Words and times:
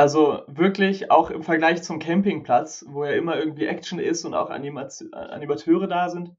Also 0.00 0.44
wirklich 0.46 1.10
auch 1.10 1.28
im 1.28 1.42
Vergleich 1.42 1.82
zum 1.82 1.98
Campingplatz, 1.98 2.86
wo 2.88 3.04
ja 3.04 3.10
immer 3.10 3.36
irgendwie 3.36 3.66
Action 3.66 3.98
ist 3.98 4.24
und 4.24 4.32
auch 4.32 4.48
Animateure 4.48 5.88
da 5.88 6.08
sind. 6.08 6.30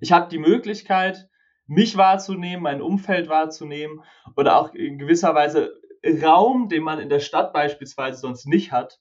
Ich 0.00 0.10
habe 0.10 0.30
die 0.30 0.38
Möglichkeit, 0.38 1.28
mich 1.66 1.98
wahrzunehmen, 1.98 2.62
mein 2.62 2.80
Umfeld 2.80 3.28
wahrzunehmen 3.28 4.02
oder 4.36 4.56
auch 4.56 4.72
in 4.72 4.96
gewisser 4.96 5.34
Weise 5.34 5.78
Raum, 6.22 6.70
den 6.70 6.82
man 6.82 6.98
in 6.98 7.10
der 7.10 7.20
Stadt 7.20 7.52
beispielsweise 7.52 8.18
sonst 8.18 8.46
nicht 8.46 8.72
hat, 8.72 9.00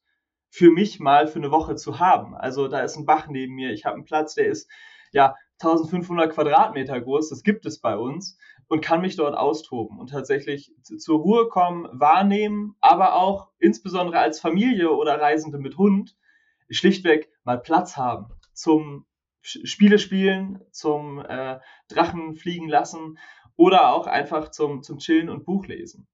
für 0.50 0.70
mich 0.70 1.00
mal 1.00 1.28
für 1.28 1.40
eine 1.40 1.52
Woche 1.52 1.76
zu 1.76 1.98
haben. 1.98 2.36
Also 2.36 2.68
da 2.68 2.82
ist 2.82 2.98
ein 2.98 3.06
Bach 3.06 3.30
neben 3.30 3.56
mir, 3.56 3.72
ich 3.72 3.86
habe 3.86 3.96
einen 3.96 4.04
Platz, 4.04 4.36
der 4.36 4.48
ist 4.48 4.70
ja 5.14 5.38
1500 5.62 6.34
Quadratmeter 6.34 7.00
groß, 7.00 7.30
das 7.30 7.42
gibt 7.42 7.66
es 7.66 7.80
bei 7.80 7.96
uns 7.96 8.38
und 8.72 8.80
kann 8.80 9.02
mich 9.02 9.18
dort 9.18 9.36
austoben 9.36 10.00
und 10.00 10.12
tatsächlich 10.12 10.74
zur 10.82 11.20
Ruhe 11.20 11.50
kommen, 11.50 11.90
wahrnehmen, 11.92 12.78
aber 12.80 13.16
auch 13.16 13.50
insbesondere 13.60 14.20
als 14.20 14.40
Familie 14.40 14.92
oder 14.92 15.20
Reisende 15.20 15.58
mit 15.58 15.78
Hund 15.78 16.16
schlichtweg 16.70 17.30
mal 17.44 17.58
Platz 17.58 17.98
haben 17.98 18.28
zum 18.54 19.06
Spiele 19.42 20.00
spielen, 20.00 20.62
zum 20.72 21.20
äh, 21.20 21.60
Drachen 21.90 22.36
fliegen 22.36 22.70
lassen 22.70 23.18
oder 23.58 23.94
auch 23.94 24.08
einfach 24.08 24.52
zum, 24.52 24.84
zum 24.84 25.00
Chillen 25.00 25.30
und 25.30 25.44
Buch 25.44 25.66
lesen. 25.68 26.08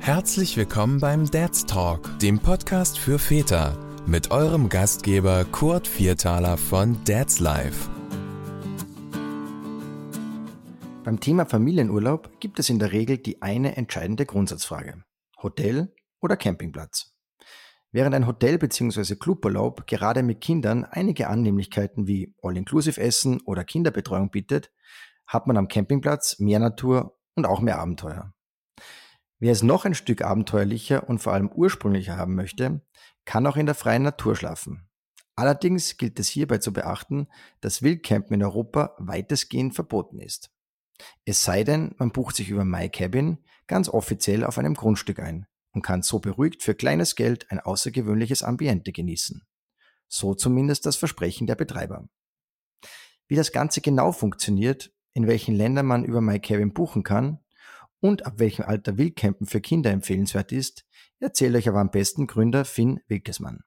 Herzlich 0.00 0.58
willkommen 0.58 1.00
beim 1.00 1.30
Dad's 1.30 1.64
Talk, 1.64 2.18
dem 2.18 2.38
Podcast 2.38 2.98
für 2.98 3.18
Väter, 3.18 3.85
mit 4.06 4.30
eurem 4.30 4.68
Gastgeber 4.68 5.44
Kurt 5.44 5.88
Viertaler 5.88 6.56
von 6.56 6.96
Dad's 7.04 7.40
Life. 7.40 7.90
Beim 11.02 11.18
Thema 11.18 11.44
Familienurlaub 11.44 12.38
gibt 12.38 12.60
es 12.60 12.70
in 12.70 12.78
der 12.78 12.92
Regel 12.92 13.18
die 13.18 13.42
eine 13.42 13.76
entscheidende 13.76 14.24
Grundsatzfrage. 14.24 15.02
Hotel 15.42 15.92
oder 16.20 16.36
Campingplatz? 16.36 17.16
Während 17.90 18.14
ein 18.14 18.28
Hotel 18.28 18.58
bzw. 18.58 19.16
Cluburlaub 19.16 19.88
gerade 19.88 20.22
mit 20.22 20.40
Kindern 20.40 20.84
einige 20.84 21.28
Annehmlichkeiten 21.28 22.06
wie 22.06 22.32
All-Inclusive-Essen 22.42 23.40
oder 23.40 23.64
Kinderbetreuung 23.64 24.30
bietet, 24.30 24.70
hat 25.26 25.48
man 25.48 25.56
am 25.56 25.66
Campingplatz 25.66 26.38
mehr 26.38 26.60
Natur 26.60 27.18
und 27.34 27.44
auch 27.44 27.60
mehr 27.60 27.80
Abenteuer. 27.80 28.32
Wer 29.38 29.52
es 29.52 29.62
noch 29.62 29.84
ein 29.84 29.94
Stück 29.94 30.22
abenteuerlicher 30.22 31.08
und 31.08 31.18
vor 31.18 31.34
allem 31.34 31.50
ursprünglicher 31.50 32.16
haben 32.16 32.34
möchte, 32.34 32.80
kann 33.26 33.46
auch 33.46 33.56
in 33.56 33.66
der 33.66 33.74
freien 33.74 34.02
Natur 34.02 34.34
schlafen. 34.36 34.88
Allerdings 35.34 35.98
gilt 35.98 36.18
es 36.18 36.28
hierbei 36.28 36.58
zu 36.58 36.72
beachten, 36.72 37.28
dass 37.60 37.82
Wildcampen 37.82 38.34
in 38.34 38.42
Europa 38.42 38.94
weitestgehend 38.98 39.74
verboten 39.74 40.18
ist. 40.18 40.50
Es 41.26 41.44
sei 41.44 41.62
denn, 41.62 41.94
man 41.98 42.10
bucht 42.10 42.36
sich 42.36 42.48
über 42.48 42.64
MyCabin 42.64 43.44
ganz 43.66 43.90
offiziell 43.90 44.44
auf 44.44 44.56
einem 44.56 44.72
Grundstück 44.72 45.18
ein 45.18 45.46
und 45.72 45.82
kann 45.82 46.00
so 46.00 46.20
beruhigt 46.20 46.62
für 46.62 46.74
kleines 46.74 47.16
Geld 47.16 47.50
ein 47.50 47.60
außergewöhnliches 47.60 48.42
Ambiente 48.42 48.92
genießen. 48.92 49.42
So 50.08 50.34
zumindest 50.34 50.86
das 50.86 50.96
Versprechen 50.96 51.46
der 51.46 51.56
Betreiber. 51.56 52.08
Wie 53.28 53.34
das 53.34 53.52
Ganze 53.52 53.82
genau 53.82 54.12
funktioniert, 54.12 54.94
in 55.12 55.26
welchen 55.26 55.54
Ländern 55.54 55.84
man 55.84 56.04
über 56.04 56.22
MyCabin 56.22 56.72
buchen 56.72 57.02
kann 57.02 57.40
und 58.00 58.24
ab 58.24 58.38
welchem 58.38 58.64
Alter 58.64 58.96
Wildcampen 58.96 59.46
für 59.46 59.60
Kinder 59.60 59.90
empfehlenswert 59.90 60.50
ist, 60.52 60.85
erzählt 61.20 61.54
euch 61.56 61.68
aber 61.68 61.80
am 61.80 61.90
besten 61.90 62.26
Gründer 62.26 62.64
Finn 62.64 63.00
Wilkesmann. 63.08 63.64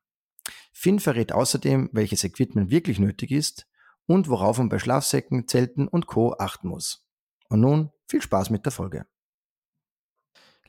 Finn 0.72 1.00
verrät 1.00 1.32
außerdem, 1.32 1.90
welches 1.92 2.24
Equipment 2.24 2.72
wirklich 2.72 3.00
nötig 3.00 3.32
ist 3.32 3.68
und 4.06 4.30
worauf 4.30 4.58
man 4.58 4.70
bei 4.70 4.80
Schlafsäcken, 4.80 5.48
Zelten 5.48 5.88
und 5.88 6.08
Co. 6.08 6.36
achten 6.38 6.68
muss. 6.68 7.06
Und 7.50 7.62
nun 7.62 7.92
viel 8.08 8.22
Spaß 8.22 8.50
mit 8.50 8.66
der 8.66 8.72
Folge. 8.72 9.06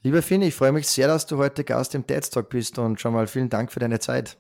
Lieber 0.02 0.22
Finn, 0.22 0.42
ich 0.42 0.54
freue 0.54 0.72
mich 0.72 0.88
sehr, 0.88 1.08
dass 1.08 1.26
du 1.26 1.36
heute 1.36 1.62
Gast 1.62 1.94
im 1.94 2.06
TED 2.06 2.30
Talk 2.30 2.48
bist 2.48 2.78
und 2.78 3.00
schon 3.00 3.12
mal 3.12 3.26
vielen 3.26 3.50
Dank 3.50 3.70
für 3.70 3.80
deine 3.80 3.98
Zeit. 3.98 4.38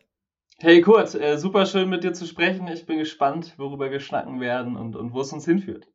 Hey 0.58 0.80
Kurt, 0.80 1.14
äh, 1.14 1.38
super 1.38 1.66
schön 1.66 1.88
mit 1.88 2.04
dir 2.04 2.12
zu 2.12 2.26
sprechen. 2.26 2.66
Ich 2.68 2.86
bin 2.86 2.98
gespannt, 2.98 3.54
worüber 3.56 3.90
wir 3.90 4.00
schnacken 4.00 4.40
werden 4.40 4.76
und, 4.76 4.96
und 4.96 5.12
wo 5.12 5.20
es 5.20 5.32
uns 5.32 5.44
hinführt. 5.44 5.86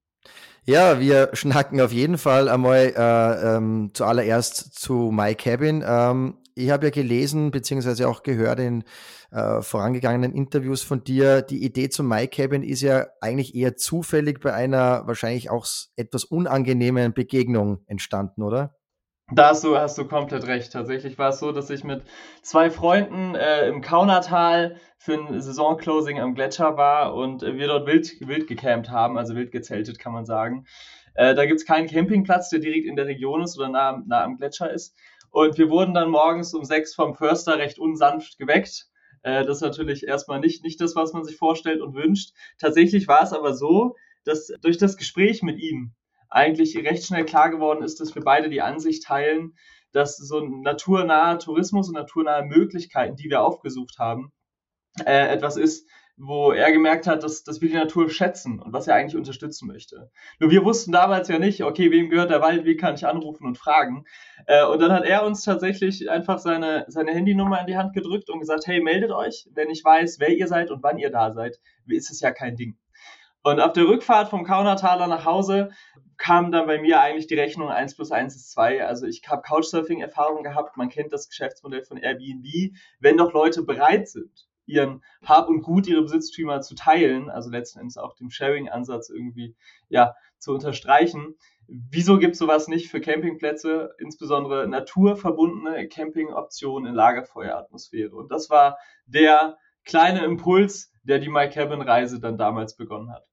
Ja, 0.66 1.00
wir 1.00 1.30
schnacken 1.34 1.80
auf 1.80 1.92
jeden 1.92 2.18
Fall 2.18 2.50
einmal 2.50 2.94
äh, 2.96 3.56
ähm, 3.56 3.92
zuallererst 3.94 4.74
zu 4.74 5.12
My 5.14 5.36
Cabin. 5.36 5.84
Ähm, 5.86 6.38
ich 6.56 6.72
habe 6.72 6.88
ja 6.88 6.92
gelesen, 6.92 7.52
beziehungsweise 7.52 8.08
auch 8.08 8.24
gehört 8.24 8.60
in 8.60 8.84
äh, 9.32 9.62
vorangegangenen 9.62 10.34
Interviews 10.34 10.82
von 10.82 11.04
dir, 11.04 11.42
die 11.42 11.64
Idee 11.64 11.90
zu 11.90 12.04
My 12.04 12.28
Cabin 12.28 12.64
ist 12.64 12.82
ja 12.82 13.08
eigentlich 13.22 13.54
eher 13.54 13.76
zufällig 13.76 14.40
bei 14.40 14.54
einer 14.54 15.06
wahrscheinlich 15.06 15.50
auch 15.50 15.68
etwas 15.98 16.24
unangenehmen 16.24 17.14
Begegnung 17.14 17.84
entstanden, 17.88 18.42
oder? 18.42 18.75
Da 19.32 19.50
hast 19.50 19.64
du, 19.64 19.76
hast 19.76 19.98
du 19.98 20.06
komplett 20.06 20.46
recht. 20.46 20.72
Tatsächlich 20.72 21.18
war 21.18 21.30
es 21.30 21.40
so, 21.40 21.52
dass 21.52 21.72
ich 21.72 21.84
mit 21.84 22.04
zwei 22.44 22.70
Freunden 22.70 23.34
äh, 23.34 23.68
im 23.68 23.82
Kaunertal 23.82 24.76
für 25.00 25.16
ein 25.16 25.42
Saisonclosing 25.42 26.20
am 26.20 26.36
Gletscher 26.36 26.78
war 26.78 27.16
und 27.16 27.42
äh, 27.42 27.58
wir 27.58 27.66
dort 27.68 27.88
wild, 27.88 28.20
wild 28.20 28.46
gecampt 28.48 28.92
haben, 28.92 29.18
also 29.18 29.36
wild 29.36 29.52
gezeltet, 29.52 29.98
kann 29.98 30.14
man 30.14 30.26
sagen. 30.26 30.68
Äh, 31.16 31.34
da 31.34 31.48
gibt 31.48 31.60
es 31.60 31.66
keinen 31.66 31.88
Campingplatz, 31.88 32.50
der 32.50 32.60
direkt 32.60 32.86
in 32.86 32.96
der 32.96 33.08
Region 33.08 33.42
ist 33.42 33.58
oder 33.58 33.70
nah, 33.70 34.04
nah 34.06 34.24
am 34.24 34.38
Gletscher 34.38 34.72
ist. 34.72 34.96
Und 35.32 35.58
wir 35.58 35.72
wurden 35.72 35.96
dann 35.96 36.12
morgens 36.12 36.54
um 36.54 36.64
sechs 36.64 36.94
vom 36.94 37.16
Förster 37.16 37.58
recht 37.58 37.80
unsanft 37.80 38.38
geweckt. 38.38 38.86
Äh, 39.24 39.44
das 39.44 39.58
ist 39.58 39.64
natürlich 39.64 40.06
erstmal 40.06 40.40
nicht, 40.40 40.64
nicht 40.64 40.80
das, 40.80 40.96
was 40.96 41.14
man 41.14 41.24
sich 41.24 41.36
vorstellt 41.36 41.82
und 41.82 41.96
wünscht. 41.96 42.32
Tatsächlich 42.60 43.08
war 43.08 43.24
es 43.24 43.34
aber 43.34 43.56
so, 43.56 43.96
dass 44.24 44.54
durch 44.62 44.78
das 44.78 44.98
Gespräch 44.98 45.42
mit 45.42 45.58
ihm 45.60 45.96
eigentlich 46.30 46.78
recht 46.78 47.06
schnell 47.06 47.26
klar 47.26 47.50
geworden 47.50 47.84
ist, 47.84 48.00
dass 48.00 48.16
wir 48.16 48.24
beide 48.24 48.50
die 48.50 48.62
Ansicht 48.62 49.04
teilen, 49.04 49.56
dass 49.92 50.18
so 50.18 50.40
ein 50.40 50.62
naturnaher 50.62 51.40
Tourismus 51.40 51.88
und 51.88 51.96
naturnahe 51.96 52.44
Möglichkeiten, 52.44 53.16
die 53.16 53.30
wir 53.30 53.42
aufgesucht 53.42 53.98
haben, 53.98 54.32
äh, 55.06 55.28
etwas 55.30 55.58
ist, 55.58 55.88
wo 56.18 56.52
er 56.52 56.72
gemerkt 56.72 57.08
hat, 57.08 57.24
dass, 57.24 57.44
dass 57.44 57.62
wir 57.62 57.70
die 57.70 57.76
Natur 57.76 58.10
schätzen 58.10 58.60
und 58.60 58.72
was 58.72 58.88
er 58.88 58.96
eigentlich 58.96 59.18
unterstützen 59.18 59.68
möchte. 59.68 60.10
Nur 60.40 60.50
wir 60.50 60.64
wussten 60.64 60.92
damals 60.92 61.28
ja 61.28 61.40
nicht, 61.40 61.64
okay, 61.64 61.92
wem 61.92 62.10
gehört 62.10 62.30
der 62.30 62.42
Wald, 62.42 62.66
wie 62.66 62.78
kann 62.78 62.96
ich 62.96 63.06
anrufen 63.06 63.46
und 63.46 63.58
fragen. 63.58 64.06
Äh, 64.48 64.66
und 64.66 64.82
dann 64.82 64.94
hat 64.94 65.04
er 65.04 65.26
uns 65.26 65.44
tatsächlich 65.44 66.10
einfach 66.10 66.40
seine, 66.40 66.86
seine 66.88 67.12
Handynummer 67.12 67.60
in 67.60 67.68
die 67.68 67.78
Hand 67.78 67.94
gedrückt 67.94 68.30
und 68.30 68.40
gesagt, 68.40 68.66
hey, 68.68 68.82
meldet 68.82 69.12
euch, 69.12 69.50
wenn 69.54 69.70
ich 69.70 69.84
weiß, 69.84 70.20
wer 70.20 70.30
ihr 70.30 70.48
seid 70.48 70.72
und 70.72 70.84
wann 70.84 70.98
ihr 70.98 71.12
da 71.12 71.34
seid, 71.34 71.60
ist 71.88 72.12
es 72.12 72.22
ja 72.22 72.32
kein 72.32 72.56
Ding. 72.56 72.78
Und 73.44 73.60
auf 73.60 73.74
der 73.74 73.88
Rückfahrt 73.88 74.30
vom 74.30 74.44
Kaunertaler 74.44 75.08
nach 75.08 75.26
Hause 75.26 75.70
kam 76.18 76.52
dann 76.52 76.68
bei 76.68 76.80
mir 76.80 77.02
eigentlich 77.02 77.28
die 77.28 77.40
Rechnung 77.40 77.70
1 77.70 77.96
plus 77.96 78.12
1 78.12 78.36
ist 78.36 78.52
2. 78.52 78.86
Also 78.86 79.06
ich 79.06 79.22
habe 79.28 79.42
Couchsurfing-Erfahrung 79.42 80.44
gehabt, 80.44 80.78
man 80.78 80.90
kennt 80.90 81.14
das 81.14 81.30
Geschäftsmodell 81.30 81.84
von 81.84 81.98
Airbnb. 81.98 82.76
Wenn 83.00 83.18
doch 83.18 83.34
Leute 83.34 83.64
bereit 83.64 84.08
sind, 84.08 84.48
ihren 84.66 85.04
Hab 85.24 85.50
und 85.50 85.62
Gut, 85.62 85.88
ihre 85.88 86.02
Besitztümer 86.02 86.62
zu 86.62 86.76
teilen, 86.76 87.30
also 87.30 87.50
letzten 87.50 87.80
Endes 87.80 87.98
auch 87.98 88.16
dem 88.16 88.30
Sharing-Ansatz 88.30 89.10
irgendwie 89.10 89.56
ja, 89.90 90.16
zu 90.40 90.54
unterstreichen, 90.54 91.36
wieso 91.68 92.18
gibt 92.18 92.34
es 92.34 92.40
sowas 92.40 92.68
nicht 92.68 92.90
für 92.90 93.02
Campingplätze, 93.02 93.96
insbesondere 94.00 94.68
naturverbundene 94.68 95.88
Campingoptionen 95.88 96.90
in 96.90 96.96
Lagerfeueratmosphäre? 96.96 98.16
Und 98.16 98.32
das 98.32 98.50
war 98.50 98.78
der 99.06 99.58
kleine 99.84 100.24
Impuls, 100.24 100.92
der 101.04 101.20
die 101.20 101.30
My 101.30 101.50
Cabin 101.50 101.82
Reise 101.82 102.20
dann 102.20 102.38
damals 102.38 102.76
begonnen 102.76 103.12
hat. 103.12 103.28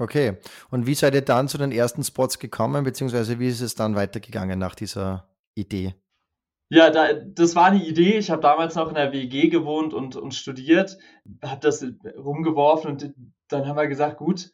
Okay. 0.00 0.38
Und 0.70 0.86
wie 0.86 0.94
seid 0.94 1.14
ihr 1.14 1.20
dann 1.20 1.46
zu 1.46 1.58
den 1.58 1.72
ersten 1.72 2.02
Spots 2.02 2.38
gekommen, 2.38 2.84
beziehungsweise 2.84 3.38
wie 3.38 3.48
ist 3.48 3.60
es 3.60 3.74
dann 3.74 3.94
weitergegangen 3.94 4.58
nach 4.58 4.74
dieser 4.74 5.28
Idee? 5.54 5.94
Ja, 6.70 6.88
da, 6.88 7.12
das 7.12 7.54
war 7.54 7.66
eine 7.66 7.84
Idee. 7.84 8.16
Ich 8.16 8.30
habe 8.30 8.40
damals 8.40 8.76
noch 8.76 8.88
in 8.88 8.94
der 8.94 9.12
WG 9.12 9.48
gewohnt 9.48 9.92
und, 9.92 10.16
und 10.16 10.34
studiert, 10.34 10.96
habe 11.44 11.60
das 11.60 11.84
rumgeworfen 12.16 12.92
und 12.92 13.12
dann 13.48 13.66
haben 13.66 13.76
wir 13.76 13.88
gesagt, 13.88 14.16
gut, 14.16 14.52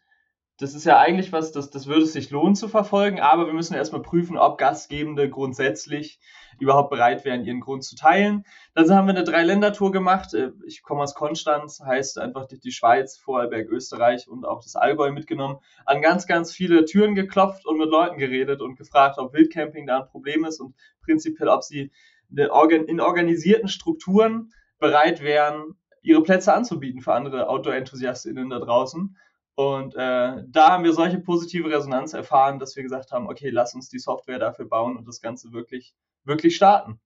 das 0.59 0.75
ist 0.75 0.85
ja 0.85 0.99
eigentlich 0.99 1.33
was, 1.33 1.53
das, 1.53 1.71
das 1.71 1.87
würde 1.87 2.03
es 2.03 2.15
sich 2.15 2.31
lohnen 2.31 2.55
zu 2.55 2.69
verfolgen, 2.69 3.21
aber 3.21 3.47
wir 3.47 3.53
müssen 3.53 3.75
erstmal 3.75 4.01
prüfen, 4.01 4.39
ob 4.39 4.57
Gastgebende 4.57 5.29
grundsätzlich 5.29 6.19
überhaupt 6.59 6.89
bereit 6.89 7.27
wären, 7.27 7.45
ihren 7.45 7.61
Grund 7.61 7.85
zu 7.85 7.95
teilen. 7.95 8.45
Dann 8.75 8.91
haben 8.91 9.07
wir 9.07 9.15
eine 9.15 9.25
Dreiländertour 9.25 9.93
gemacht. 9.93 10.33
Äh, 10.33 10.53
ich 10.67 10.83
komme 10.83 11.03
aus 11.03 11.15
Konstanz, 11.15 11.81
heißt 11.85 12.19
einfach 12.19 12.47
die 12.47 12.73
Schweiz, 12.73 13.19
Vorarlberg, 13.19 13.69
Österreich 13.69 14.29
und 14.29 14.47
auch 14.47 14.63
das 14.63 14.77
Allgäu 14.77 15.13
mitgenommen. 15.13 15.59
An 15.85 16.01
ganz, 16.01 16.27
ganz 16.27 16.53
viele 16.53 16.87
Türen 16.87 17.15
geklopft 17.15 17.67
und 17.67 17.77
mit 17.79 17.91
Leuten 17.91 18.17
geredet 18.17 18.63
und 18.63 18.77
gefragt, 18.77 19.19
ob 19.19 19.35
Wildcamping 19.35 19.87
da 19.87 20.01
ein 20.01 20.09
Problem 20.09 20.45
ist 20.45 20.61
und 20.61 20.75
prinzipiell, 21.03 21.49
ob 21.49 21.63
sie 21.63 21.93
in 22.31 23.01
organisierten 23.01 23.69
Strukturen 23.69 24.53
bereit 24.79 25.23
wären, 25.23 25.77
ihre 26.03 26.23
Plätze 26.23 26.55
anzubieten 26.55 27.01
für 27.01 27.13
andere 27.13 27.49
Outdoor-EnthusiastInnen 27.49 28.51
da 28.51 28.59
draußen. 28.59 29.17
Und 29.57 29.95
äh, 29.95 30.45
da 30.47 30.69
haben 30.69 30.85
wir 30.85 30.93
solche 30.93 31.19
positive 31.19 31.71
Resonanz 31.71 32.13
erfahren, 32.13 32.59
dass 32.59 32.77
wir 32.77 32.83
gesagt 32.83 33.11
haben, 33.11 33.27
okay, 33.29 33.49
lass 33.49 33.75
uns 33.75 33.89
die 33.89 33.99
Software 33.99 34.39
dafür 34.39 34.69
bauen 34.69 34.97
und 34.97 35.09
das 35.09 35.21
Ganze 35.21 35.53
wirklich, 35.53 35.95
wirklich 36.25 36.57
starten. 36.57 37.01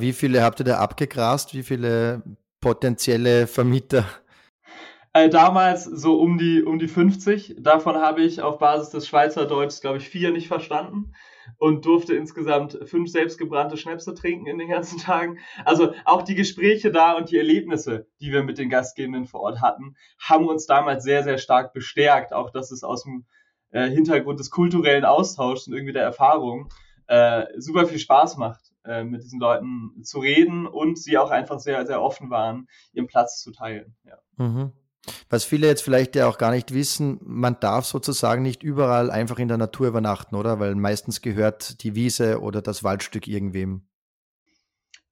Wie 0.00 0.14
viele 0.14 0.42
habt 0.42 0.60
ihr 0.60 0.64
da 0.64 0.78
abgegrast? 0.78 1.54
Wie 1.54 1.62
viele 1.62 2.22
potenzielle 2.60 3.46
Vermieter? 3.46 4.06
Äh, 5.12 5.28
damals 5.28 5.84
so 5.84 6.18
um 6.20 6.38
die, 6.38 6.62
um 6.62 6.78
die 6.78 6.88
50. 6.88 7.56
Davon 7.58 7.96
habe 7.96 8.22
ich 8.22 8.40
auf 8.40 8.58
Basis 8.58 8.90
des 8.90 9.06
Schweizerdeutschs, 9.06 9.82
glaube 9.82 9.98
ich, 9.98 10.08
vier 10.08 10.30
nicht 10.32 10.48
verstanden 10.48 11.12
und 11.58 11.84
durfte 11.84 12.14
insgesamt 12.14 12.78
fünf 12.84 13.10
selbstgebrannte 13.10 13.76
Schnäpse 13.76 14.14
trinken 14.14 14.46
in 14.46 14.58
den 14.58 14.68
ganzen 14.68 14.98
Tagen. 14.98 15.38
Also 15.64 15.92
auch 16.04 16.22
die 16.22 16.34
Gespräche 16.34 16.90
da 16.90 17.12
und 17.12 17.30
die 17.30 17.38
Erlebnisse, 17.38 18.06
die 18.20 18.32
wir 18.32 18.42
mit 18.42 18.58
den 18.58 18.70
Gastgebenden 18.70 19.26
vor 19.26 19.40
Ort 19.40 19.60
hatten, 19.60 19.96
haben 20.18 20.48
uns 20.48 20.66
damals 20.66 21.04
sehr, 21.04 21.22
sehr 21.22 21.38
stark 21.38 21.72
bestärkt. 21.72 22.32
Auch 22.32 22.50
dass 22.50 22.70
es 22.70 22.82
aus 22.82 23.04
dem 23.04 23.26
äh, 23.70 23.88
Hintergrund 23.88 24.40
des 24.40 24.50
kulturellen 24.50 25.04
Austauschs 25.04 25.66
und 25.66 25.74
irgendwie 25.74 25.92
der 25.92 26.02
Erfahrung 26.02 26.68
äh, 27.06 27.46
super 27.56 27.86
viel 27.86 27.98
Spaß 27.98 28.36
macht, 28.36 28.72
äh, 28.84 29.04
mit 29.04 29.22
diesen 29.22 29.40
Leuten 29.40 30.02
zu 30.02 30.20
reden 30.20 30.66
und 30.66 30.98
sie 30.98 31.18
auch 31.18 31.30
einfach 31.30 31.58
sehr, 31.58 31.86
sehr 31.86 32.02
offen 32.02 32.30
waren, 32.30 32.68
ihren 32.92 33.06
Platz 33.06 33.40
zu 33.42 33.52
teilen. 33.52 33.94
Ja. 34.04 34.18
Mhm. 34.36 34.72
Was 35.30 35.44
viele 35.44 35.66
jetzt 35.66 35.82
vielleicht 35.82 36.16
ja 36.16 36.28
auch 36.28 36.38
gar 36.38 36.50
nicht 36.50 36.72
wissen, 36.74 37.20
man 37.24 37.58
darf 37.60 37.86
sozusagen 37.86 38.42
nicht 38.42 38.62
überall 38.62 39.10
einfach 39.10 39.38
in 39.38 39.48
der 39.48 39.58
Natur 39.58 39.88
übernachten, 39.88 40.36
oder? 40.36 40.60
Weil 40.60 40.74
meistens 40.74 41.20
gehört 41.20 41.82
die 41.82 41.94
Wiese 41.94 42.40
oder 42.40 42.62
das 42.62 42.84
Waldstück 42.84 43.26
irgendwem. 43.26 43.82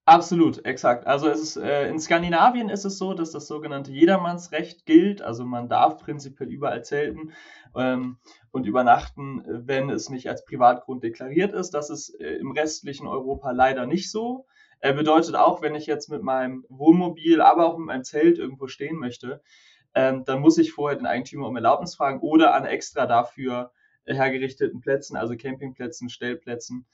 Absolut, 0.06 0.66
exakt. 0.66 1.06
Also 1.06 1.28
ist, 1.28 1.56
äh, 1.56 1.88
in 1.88 1.98
Skandinavien 1.98 2.68
ist 2.68 2.84
es 2.84 2.98
so, 2.98 3.14
dass 3.14 3.30
das 3.30 3.46
sogenannte 3.46 3.90
Jedermannsrecht 3.90 4.84
gilt. 4.84 5.22
Also 5.22 5.46
man 5.46 5.70
darf 5.70 5.96
prinzipiell 5.96 6.50
überall 6.50 6.84
zelten 6.84 7.32
ähm, 7.74 8.18
und 8.50 8.66
übernachten, 8.66 9.42
wenn 9.46 9.88
es 9.88 10.10
nicht 10.10 10.28
als 10.28 10.44
Privatgrund 10.44 11.02
deklariert 11.02 11.54
ist. 11.54 11.70
Das 11.70 11.88
ist 11.88 12.10
äh, 12.20 12.34
im 12.36 12.50
restlichen 12.50 13.06
Europa 13.06 13.50
leider 13.52 13.86
nicht 13.86 14.10
so. 14.10 14.46
Er 14.78 14.92
bedeutet 14.92 15.36
auch, 15.36 15.62
wenn 15.62 15.74
ich 15.74 15.86
jetzt 15.86 16.10
mit 16.10 16.22
meinem 16.22 16.66
Wohnmobil, 16.68 17.40
aber 17.40 17.64
auch 17.64 17.78
mit 17.78 17.86
meinem 17.86 18.04
Zelt 18.04 18.38
irgendwo 18.38 18.66
stehen 18.66 18.98
möchte, 18.98 19.40
ähm, 19.94 20.24
dann 20.24 20.40
muss 20.40 20.58
ich 20.58 20.72
vorher 20.72 20.98
den 20.98 21.06
Eigentümer 21.06 21.48
um 21.48 21.56
Erlaubnis 21.56 21.94
fragen 21.94 22.20
oder 22.20 22.54
an 22.54 22.64
extra 22.64 23.06
dafür 23.06 23.72
hergerichteten 24.06 24.80
Plätzen, 24.80 25.16
also 25.16 25.36
Campingplätzen, 25.36 26.10
Stellplätzen, 26.10 26.86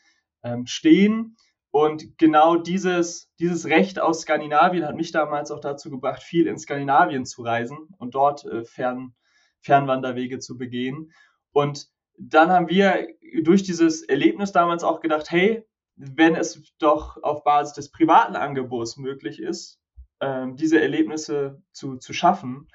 ähm, 0.42 0.66
stehen. 0.66 1.36
Und 1.72 2.18
genau 2.18 2.56
dieses, 2.56 3.30
dieses 3.38 3.66
Recht 3.66 4.00
aus 4.00 4.22
Skandinavien 4.22 4.84
hat 4.84 4.96
mich 4.96 5.12
damals 5.12 5.50
auch 5.50 5.60
dazu 5.60 5.90
gebracht, 5.90 6.22
viel 6.22 6.46
in 6.46 6.58
Skandinavien 6.58 7.24
zu 7.24 7.42
reisen 7.42 7.78
und 7.98 8.14
dort 8.14 8.44
äh, 8.44 8.64
Fern, 8.64 9.14
Fernwanderwege 9.60 10.38
zu 10.40 10.56
begehen. 10.56 11.12
Und 11.52 11.88
dann 12.18 12.50
haben 12.50 12.68
wir 12.68 13.08
durch 13.42 13.62
dieses 13.62 14.02
Erlebnis 14.02 14.52
damals 14.52 14.82
auch 14.82 15.00
gedacht, 15.00 15.30
hey, 15.30 15.64
wenn 15.96 16.34
es 16.34 16.62
doch 16.78 17.22
auf 17.22 17.44
Basis 17.44 17.74
des 17.74 17.90
privaten 17.90 18.36
Angebots 18.36 18.96
möglich 18.96 19.40
ist, 19.40 19.80
ähm, 20.20 20.56
diese 20.56 20.80
Erlebnisse 20.80 21.62
zu, 21.72 21.96
zu 21.96 22.12
schaffen, 22.12 22.68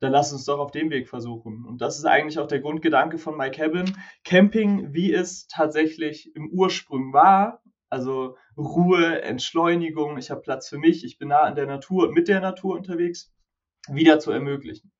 dann 0.00 0.12
lass 0.12 0.32
uns 0.32 0.46
doch 0.46 0.58
auf 0.58 0.70
dem 0.70 0.90
Weg 0.90 1.08
versuchen. 1.08 1.64
Und 1.66 1.80
das 1.80 1.98
ist 1.98 2.06
eigentlich 2.06 2.38
auch 2.38 2.46
der 2.46 2.60
Grundgedanke 2.60 3.18
von 3.18 3.36
My 3.36 3.50
Cabin. 3.50 3.96
Camping, 4.24 4.92
wie 4.92 5.12
es 5.12 5.46
tatsächlich 5.46 6.34
im 6.34 6.50
Ursprung 6.50 7.12
war, 7.12 7.62
also 7.90 8.36
Ruhe, 8.56 9.22
Entschleunigung, 9.22 10.16
ich 10.16 10.30
habe 10.30 10.40
Platz 10.40 10.68
für 10.68 10.78
mich, 10.78 11.04
ich 11.04 11.18
bin 11.18 11.28
nah 11.28 11.40
an 11.40 11.54
der 11.54 11.66
Natur, 11.66 12.12
mit 12.12 12.28
der 12.28 12.40
Natur 12.40 12.76
unterwegs, 12.76 13.32
wieder 13.88 14.18
zu 14.20 14.30
ermöglichen. 14.30 14.92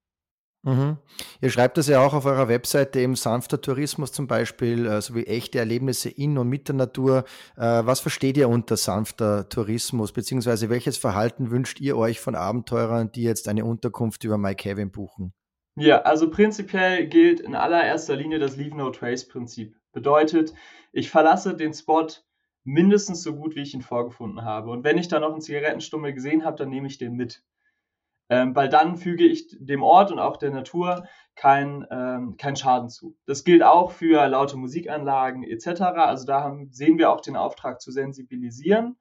Mhm. 0.62 0.98
Ihr 1.40 1.50
schreibt 1.50 1.78
das 1.78 1.88
ja 1.88 2.04
auch 2.04 2.12
auf 2.12 2.26
eurer 2.26 2.48
Webseite, 2.48 3.00
eben 3.00 3.16
sanfter 3.16 3.60
Tourismus 3.60 4.12
zum 4.12 4.26
Beispiel, 4.26 4.86
äh, 4.86 5.00
sowie 5.00 5.24
echte 5.24 5.58
Erlebnisse 5.58 6.10
in 6.10 6.36
und 6.36 6.48
mit 6.48 6.68
der 6.68 6.74
Natur. 6.74 7.24
Äh, 7.56 7.86
was 7.86 8.00
versteht 8.00 8.36
ihr 8.36 8.48
unter 8.48 8.76
sanfter 8.76 9.48
Tourismus, 9.48 10.12
beziehungsweise 10.12 10.68
welches 10.68 10.98
Verhalten 10.98 11.50
wünscht 11.50 11.80
ihr 11.80 11.96
euch 11.96 12.20
von 12.20 12.34
Abenteurern, 12.34 13.10
die 13.12 13.22
jetzt 13.22 13.48
eine 13.48 13.64
Unterkunft 13.64 14.22
über 14.24 14.36
MyCavin 14.36 14.90
buchen? 14.90 15.32
Ja, 15.76 16.02
also 16.02 16.30
prinzipiell 16.30 17.06
gilt 17.06 17.40
in 17.40 17.54
allererster 17.54 18.16
Linie 18.16 18.38
das 18.38 18.56
Leave 18.56 18.76
No 18.76 18.90
Trace 18.90 19.26
Prinzip. 19.26 19.76
Bedeutet, 19.92 20.52
ich 20.92 21.10
verlasse 21.10 21.54
den 21.54 21.72
Spot 21.72 22.06
mindestens 22.64 23.22
so 23.22 23.34
gut, 23.34 23.54
wie 23.56 23.62
ich 23.62 23.72
ihn 23.72 23.80
vorgefunden 23.80 24.44
habe. 24.44 24.70
Und 24.70 24.84
wenn 24.84 24.98
ich 24.98 25.08
da 25.08 25.20
noch 25.20 25.32
einen 25.32 25.40
Zigarettenstummel 25.40 26.12
gesehen 26.12 26.44
habe, 26.44 26.56
dann 26.56 26.68
nehme 26.68 26.86
ich 26.86 26.98
den 26.98 27.14
mit 27.14 27.42
ähm, 28.30 28.54
weil 28.54 28.68
dann 28.68 28.96
füge 28.96 29.26
ich 29.26 29.48
dem 29.58 29.82
Ort 29.82 30.12
und 30.12 30.20
auch 30.20 30.36
der 30.36 30.50
Natur 30.50 31.06
keinen 31.34 31.84
ähm, 31.90 32.36
kein 32.38 32.54
Schaden 32.54 32.88
zu. 32.88 33.16
Das 33.26 33.44
gilt 33.44 33.62
auch 33.62 33.90
für 33.90 34.26
laute 34.28 34.56
Musikanlagen 34.56 35.42
etc. 35.42 35.82
Also 35.96 36.26
da 36.26 36.40
haben, 36.42 36.70
sehen 36.70 36.96
wir 36.96 37.10
auch 37.10 37.20
den 37.20 37.36
Auftrag 37.36 37.80
zu 37.80 37.90
sensibilisieren. 37.90 38.96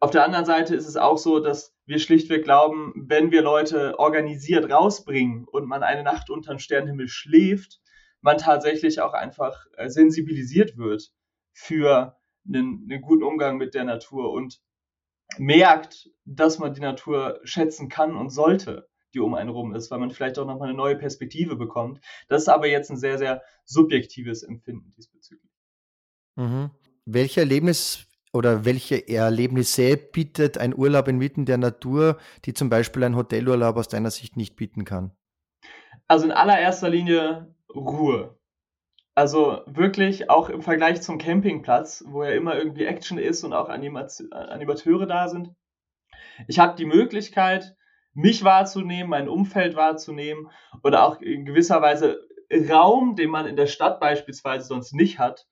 Auf 0.00 0.10
der 0.10 0.24
anderen 0.24 0.46
Seite 0.46 0.74
ist 0.74 0.88
es 0.88 0.96
auch 0.96 1.18
so, 1.18 1.40
dass 1.40 1.74
wir 1.86 1.98
schlichtweg 1.98 2.44
glauben, 2.44 2.92
wenn 2.96 3.30
wir 3.30 3.42
Leute 3.42 3.98
organisiert 3.98 4.70
rausbringen 4.70 5.44
und 5.44 5.66
man 5.66 5.82
eine 5.82 6.02
Nacht 6.02 6.30
unter 6.30 6.52
dem 6.52 6.58
Sternenhimmel 6.58 7.08
schläft, 7.08 7.80
man 8.22 8.38
tatsächlich 8.38 9.00
auch 9.00 9.12
einfach 9.12 9.66
äh, 9.76 9.90
sensibilisiert 9.90 10.78
wird 10.78 11.12
für 11.52 12.16
einen, 12.46 12.86
einen 12.90 13.02
guten 13.02 13.22
Umgang 13.22 13.58
mit 13.58 13.74
der 13.74 13.84
Natur 13.84 14.32
und 14.32 14.60
merkt, 15.38 16.10
dass 16.24 16.58
man 16.58 16.74
die 16.74 16.80
Natur 16.80 17.40
schätzen 17.44 17.88
kann 17.88 18.16
und 18.16 18.30
sollte, 18.30 18.88
die 19.12 19.20
um 19.20 19.34
einen 19.34 19.50
rum 19.50 19.74
ist, 19.74 19.90
weil 19.90 19.98
man 19.98 20.10
vielleicht 20.10 20.38
auch 20.38 20.46
nochmal 20.46 20.68
eine 20.68 20.76
neue 20.76 20.96
Perspektive 20.96 21.56
bekommt. 21.56 22.00
Das 22.28 22.42
ist 22.42 22.48
aber 22.48 22.66
jetzt 22.66 22.90
ein 22.90 22.96
sehr, 22.96 23.18
sehr 23.18 23.42
subjektives 23.64 24.42
Empfinden 24.42 24.90
diesbezüglich. 24.90 25.50
Mhm. 26.36 26.70
Welche 27.04 27.40
Erlebnis 27.40 28.06
oder 28.32 28.64
welche 28.64 29.08
Erlebnisse 29.08 29.96
bietet 29.96 30.58
ein 30.58 30.76
Urlaub 30.76 31.06
inmitten 31.06 31.44
der 31.44 31.58
Natur, 31.58 32.18
die 32.44 32.54
zum 32.54 32.68
Beispiel 32.68 33.04
ein 33.04 33.14
Hotelurlaub 33.14 33.76
aus 33.76 33.88
deiner 33.88 34.10
Sicht 34.10 34.36
nicht 34.36 34.56
bieten 34.56 34.84
kann? 34.84 35.12
Also 36.08 36.26
in 36.26 36.32
allererster 36.32 36.90
Linie 36.90 37.54
Ruhe. 37.72 38.36
Also 39.14 39.62
wirklich 39.66 40.28
auch 40.28 40.48
im 40.48 40.60
Vergleich 40.60 41.00
zum 41.02 41.18
Campingplatz, 41.18 42.04
wo 42.06 42.24
ja 42.24 42.30
immer 42.30 42.56
irgendwie 42.56 42.84
Action 42.84 43.18
ist 43.18 43.44
und 43.44 43.52
auch 43.52 43.68
Animateure 43.68 45.06
da 45.06 45.28
sind. 45.28 45.50
Ich 46.48 46.58
habe 46.58 46.74
die 46.76 46.84
Möglichkeit, 46.84 47.76
mich 48.12 48.42
wahrzunehmen, 48.42 49.10
mein 49.10 49.28
Umfeld 49.28 49.76
wahrzunehmen 49.76 50.50
oder 50.82 51.04
auch 51.04 51.20
in 51.20 51.44
gewisser 51.44 51.80
Weise 51.80 52.26
Raum, 52.68 53.16
den 53.16 53.30
man 53.30 53.46
in 53.46 53.56
der 53.56 53.66
Stadt 53.66 54.00
beispielsweise 54.00 54.66
sonst 54.66 54.92
nicht 54.92 55.18
hat, 55.18 55.46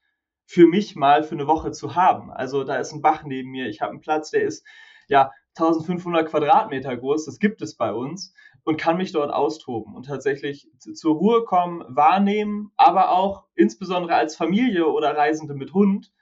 für 0.44 0.66
mich 0.66 0.96
mal 0.96 1.22
für 1.22 1.34
eine 1.34 1.46
Woche 1.46 1.70
zu 1.72 1.94
haben. 1.94 2.30
Also 2.30 2.64
da 2.64 2.76
ist 2.76 2.92
ein 2.92 3.00
Bach 3.00 3.22
neben 3.24 3.50
mir, 3.50 3.68
ich 3.68 3.80
habe 3.80 3.90
einen 3.90 4.00
Platz, 4.00 4.30
der 4.30 4.42
ist 4.42 4.66
ja 5.08 5.30
1500 5.56 6.28
Quadratmeter 6.28 6.96
groß, 6.96 7.26
das 7.26 7.38
gibt 7.38 7.62
es 7.62 7.76
bei 7.76 7.92
uns 7.92 8.34
und 8.64 8.76
kann 8.76 8.96
mich 8.96 9.12
dort 9.12 9.32
austoben 9.32 9.94
und 9.94 10.06
tatsächlich 10.06 10.68
zur 10.78 11.16
Ruhe 11.16 11.44
kommen, 11.44 11.84
wahrnehmen, 11.88 12.70
aber 12.76 13.10
auch 13.10 13.44
insbesondere 13.54 14.14
als 14.14 14.36
Familie 14.36 14.86
oder 14.86 15.16
Reisende 15.16 15.54
mit 15.54 15.72
Hund 15.72 16.12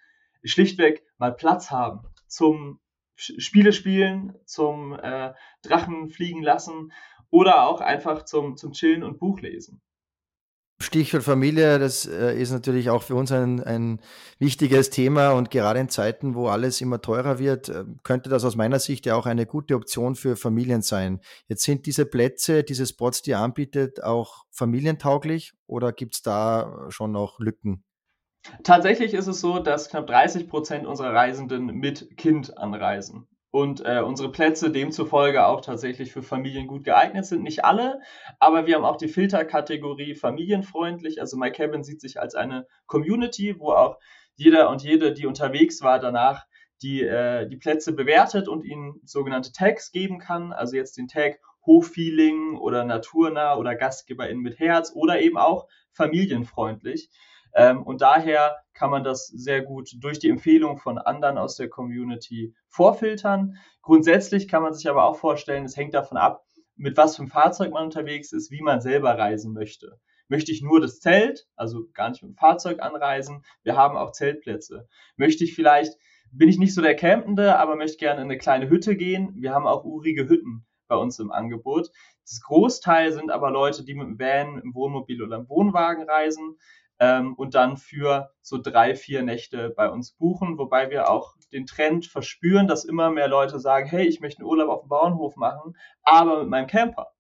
schlichtweg 0.45 1.05
mal 1.19 1.33
Platz 1.33 1.71
haben 1.71 2.01
zum 2.27 2.81
Spiele 3.17 3.75
spielen, 3.75 4.39
zum 4.47 4.95
äh, 4.95 5.35
Drachen 5.63 6.09
fliegen 6.09 6.43
lassen 6.43 6.93
oder 7.29 7.65
auch 7.67 7.83
einfach 7.83 8.25
zum, 8.25 8.57
zum 8.57 8.73
Chillen 8.73 9.03
und 9.03 9.19
Buch 9.19 9.41
lesen. 9.41 9.83
Stichwort 10.83 11.23
Familie, 11.23 11.79
das 11.79 12.07
äh, 12.07 12.35
ist 12.41 12.53
natürlich 12.53 12.89
auch 12.89 13.03
für 13.03 13.15
uns 13.15 13.31
ein, 13.31 13.63
ein 13.63 14.01
wichtiges 14.39 14.89
Thema 14.89 15.33
und 15.33 15.51
gerade 15.51 15.79
in 15.79 15.91
Zeiten, 15.91 16.35
wo 16.35 16.49
alles 16.49 16.81
immer 16.81 17.03
teurer 17.03 17.39
wird, 17.39 17.69
äh, 17.69 17.85
könnte 18.03 18.31
das 18.31 18.47
aus 18.47 18.57
meiner 18.57 18.79
Sicht 18.79 19.05
ja 19.05 19.15
auch 19.15 19.27
eine 19.27 19.45
gute 19.45 19.75
Option 19.75 20.15
für 20.15 20.37
Familien 20.37 20.81
sein. 20.81 21.21
Jetzt 21.49 21.65
sind 21.65 21.85
diese 21.85 22.07
Plätze, 22.07 22.65
diese 22.65 22.87
Spots, 22.87 23.21
die 23.21 23.31
ihr 23.31 23.39
anbietet, 23.41 24.03
auch 24.03 24.47
familientauglich 24.51 25.53
oder 25.67 25.93
gibt 25.93 26.15
es 26.15 26.23
da 26.23 26.87
schon 26.89 27.13
noch 27.13 27.41
Lücken? 27.41 27.85
Tatsächlich 28.63 29.13
ist 29.13 29.27
es 29.27 29.39
so, 29.43 29.59
dass 29.59 29.91
knapp 29.91 30.07
30 30.07 30.49
Prozent 30.49 30.87
unserer 30.87 31.13
Reisenden 31.13 31.67
mit 31.67 32.17
Kind 32.17 32.57
anreisen 32.57 33.29
und 33.51 33.85
äh, 33.85 34.01
unsere 34.01 34.31
Plätze 34.31 34.71
demzufolge 34.71 35.47
auch 35.47 35.61
tatsächlich 35.61 36.13
für 36.13 36.23
Familien 36.23 36.67
gut 36.67 36.85
geeignet 36.85 37.27
sind. 37.27 37.43
Nicht 37.43 37.65
alle, 37.65 38.01
aber 38.39 38.67
wir 38.67 38.77
haben 38.77 38.85
auch 38.85 38.97
die 38.97 39.09
Filterkategorie 39.09 40.15
familienfreundlich. 40.15 41.21
Also 41.21 41.37
My 41.37 41.51
Cabin 41.51 41.83
sieht 41.83 42.01
sich 42.01 42.21
als 42.21 42.35
eine 42.35 42.67
Community, 42.87 43.59
wo 43.59 43.73
auch 43.73 43.99
jeder 44.37 44.71
und 44.71 44.83
jede, 44.83 45.13
die 45.13 45.27
unterwegs 45.27 45.83
war, 45.83 45.99
danach 45.99 46.47
die, 46.83 47.03
äh, 47.03 47.47
die 47.49 47.57
Plätze 47.57 47.93
bewertet 47.93 48.49
und 48.49 48.65
ihnen 48.65 49.01
sogenannte 49.05 49.53
Tags 49.53 49.91
geben 49.91 50.19
kann. 50.19 50.53
Also 50.53 50.77
jetzt 50.77 50.97
den 50.97 51.09
Tag 51.09 51.41
Hochfeeling 51.67 52.57
oder 52.57 52.85
naturnah 52.85 53.57
oder 53.57 53.75
Gastgeberin 53.75 54.39
mit 54.39 54.59
Herz 54.59 54.93
oder 54.95 55.21
eben 55.21 55.37
auch 55.37 55.67
familienfreundlich. 55.93 57.11
Ähm, 57.55 57.83
und 57.83 58.01
daher 58.01 58.57
kann 58.75 58.91
man 58.91 59.05
das 59.05 59.27
sehr 59.27 59.63
gut 59.63 59.91
durch 59.99 60.19
die 60.19 60.31
Empfehlung 60.31 60.79
von 60.79 60.99
anderen 60.99 61.39
aus 61.39 61.57
der 61.57 61.69
Community 61.69 62.55
vorfiltern. 62.69 63.57
Grundsätzlich 63.83 64.49
kann 64.49 64.63
man 64.63 64.73
sich 64.73 64.89
aber 64.89 65.05
auch 65.05 65.17
vorstellen, 65.17 65.65
es 65.65 65.77
hängt 65.77 65.95
davon 65.95 66.17
ab, 66.17 66.45
mit 66.77 66.97
was 66.97 67.17
für 67.17 67.23
einem 67.23 67.31
Fahrzeug 67.31 67.73
man 67.73 67.85
unterwegs 67.85 68.33
ist, 68.33 68.51
wie 68.51 68.63
man 68.63 68.81
selber 68.81 69.19
reisen 69.19 69.53
möchte. 69.53 70.01
Möchte 70.29 70.53
ich 70.53 70.63
nur 70.63 70.81
das 70.81 71.01
Zelt, 71.01 71.47
also 71.57 71.87
gar 71.93 72.09
nicht 72.09 72.23
mit 72.23 72.33
dem 72.33 72.37
Fahrzeug 72.37 72.81
anreisen? 72.81 73.45
Wir 73.65 73.77
haben 73.77 73.97
auch 73.97 74.13
Zeltplätze. 74.13 74.89
Möchte 75.17 75.45
ich 75.45 75.55
vielleicht, 75.55 75.99
bin 76.31 76.49
ich 76.49 76.57
nicht 76.57 76.73
so 76.73 76.81
der 76.81 76.95
Campende, 76.95 77.59
aber 77.59 77.75
möchte 77.77 77.99
gerne 77.99 78.21
in 78.21 78.29
eine 78.29 78.39
kleine 78.39 78.71
Hütte 78.71 78.97
gehen? 78.97 79.35
Wir 79.35 79.53
haben 79.53 79.67
auch 79.67 79.85
urige 79.85 80.29
Hütten 80.29 80.65
bei 80.87 80.97
uns 80.97 81.19
im 81.19 81.31
Angebot 81.31 81.91
Das 82.25 82.41
Großteil 82.43 83.13
sind 83.13 83.31
aber 83.31 83.51
Leute, 83.51 83.85
die 83.85 83.95
mit 83.95 84.07
dem 84.07 84.19
Van, 84.19 84.61
im 84.63 84.75
Wohnmobil 84.75 85.23
oder 85.23 85.37
im 85.37 85.49
Wohnwagen 85.49 86.09
reisen 86.09 86.59
ähm, 87.01 87.35
und 87.35 87.55
dann 87.55 87.79
für 87.79 88.31
so 88.43 88.59
drei, 88.59 88.95
vier 88.95 89.23
Nächte 89.23 89.71
bei 89.71 89.89
uns 89.89 90.13
buchen, 90.13 90.59
wobei 90.59 90.91
wir 90.91 91.11
auch 91.11 91.35
den 91.51 91.67
Trend 91.67 92.07
verspüren, 92.07 92.69
dass 92.69 92.85
immer 92.85 93.11
mehr 93.11 93.27
Leute 93.27 93.59
sagen, 93.59 93.89
hey, 93.89 94.07
ich 94.07 94.21
möchte 94.21 94.41
einen 94.41 94.49
Urlaub 94.49 94.69
auf 94.69 94.81
dem 94.83 94.91
Bauernhof 94.91 95.37
machen, 95.37 95.77
aber 96.03 96.41
mit 96.41 96.51
meinem 96.51 96.67
Camper. 96.67 97.13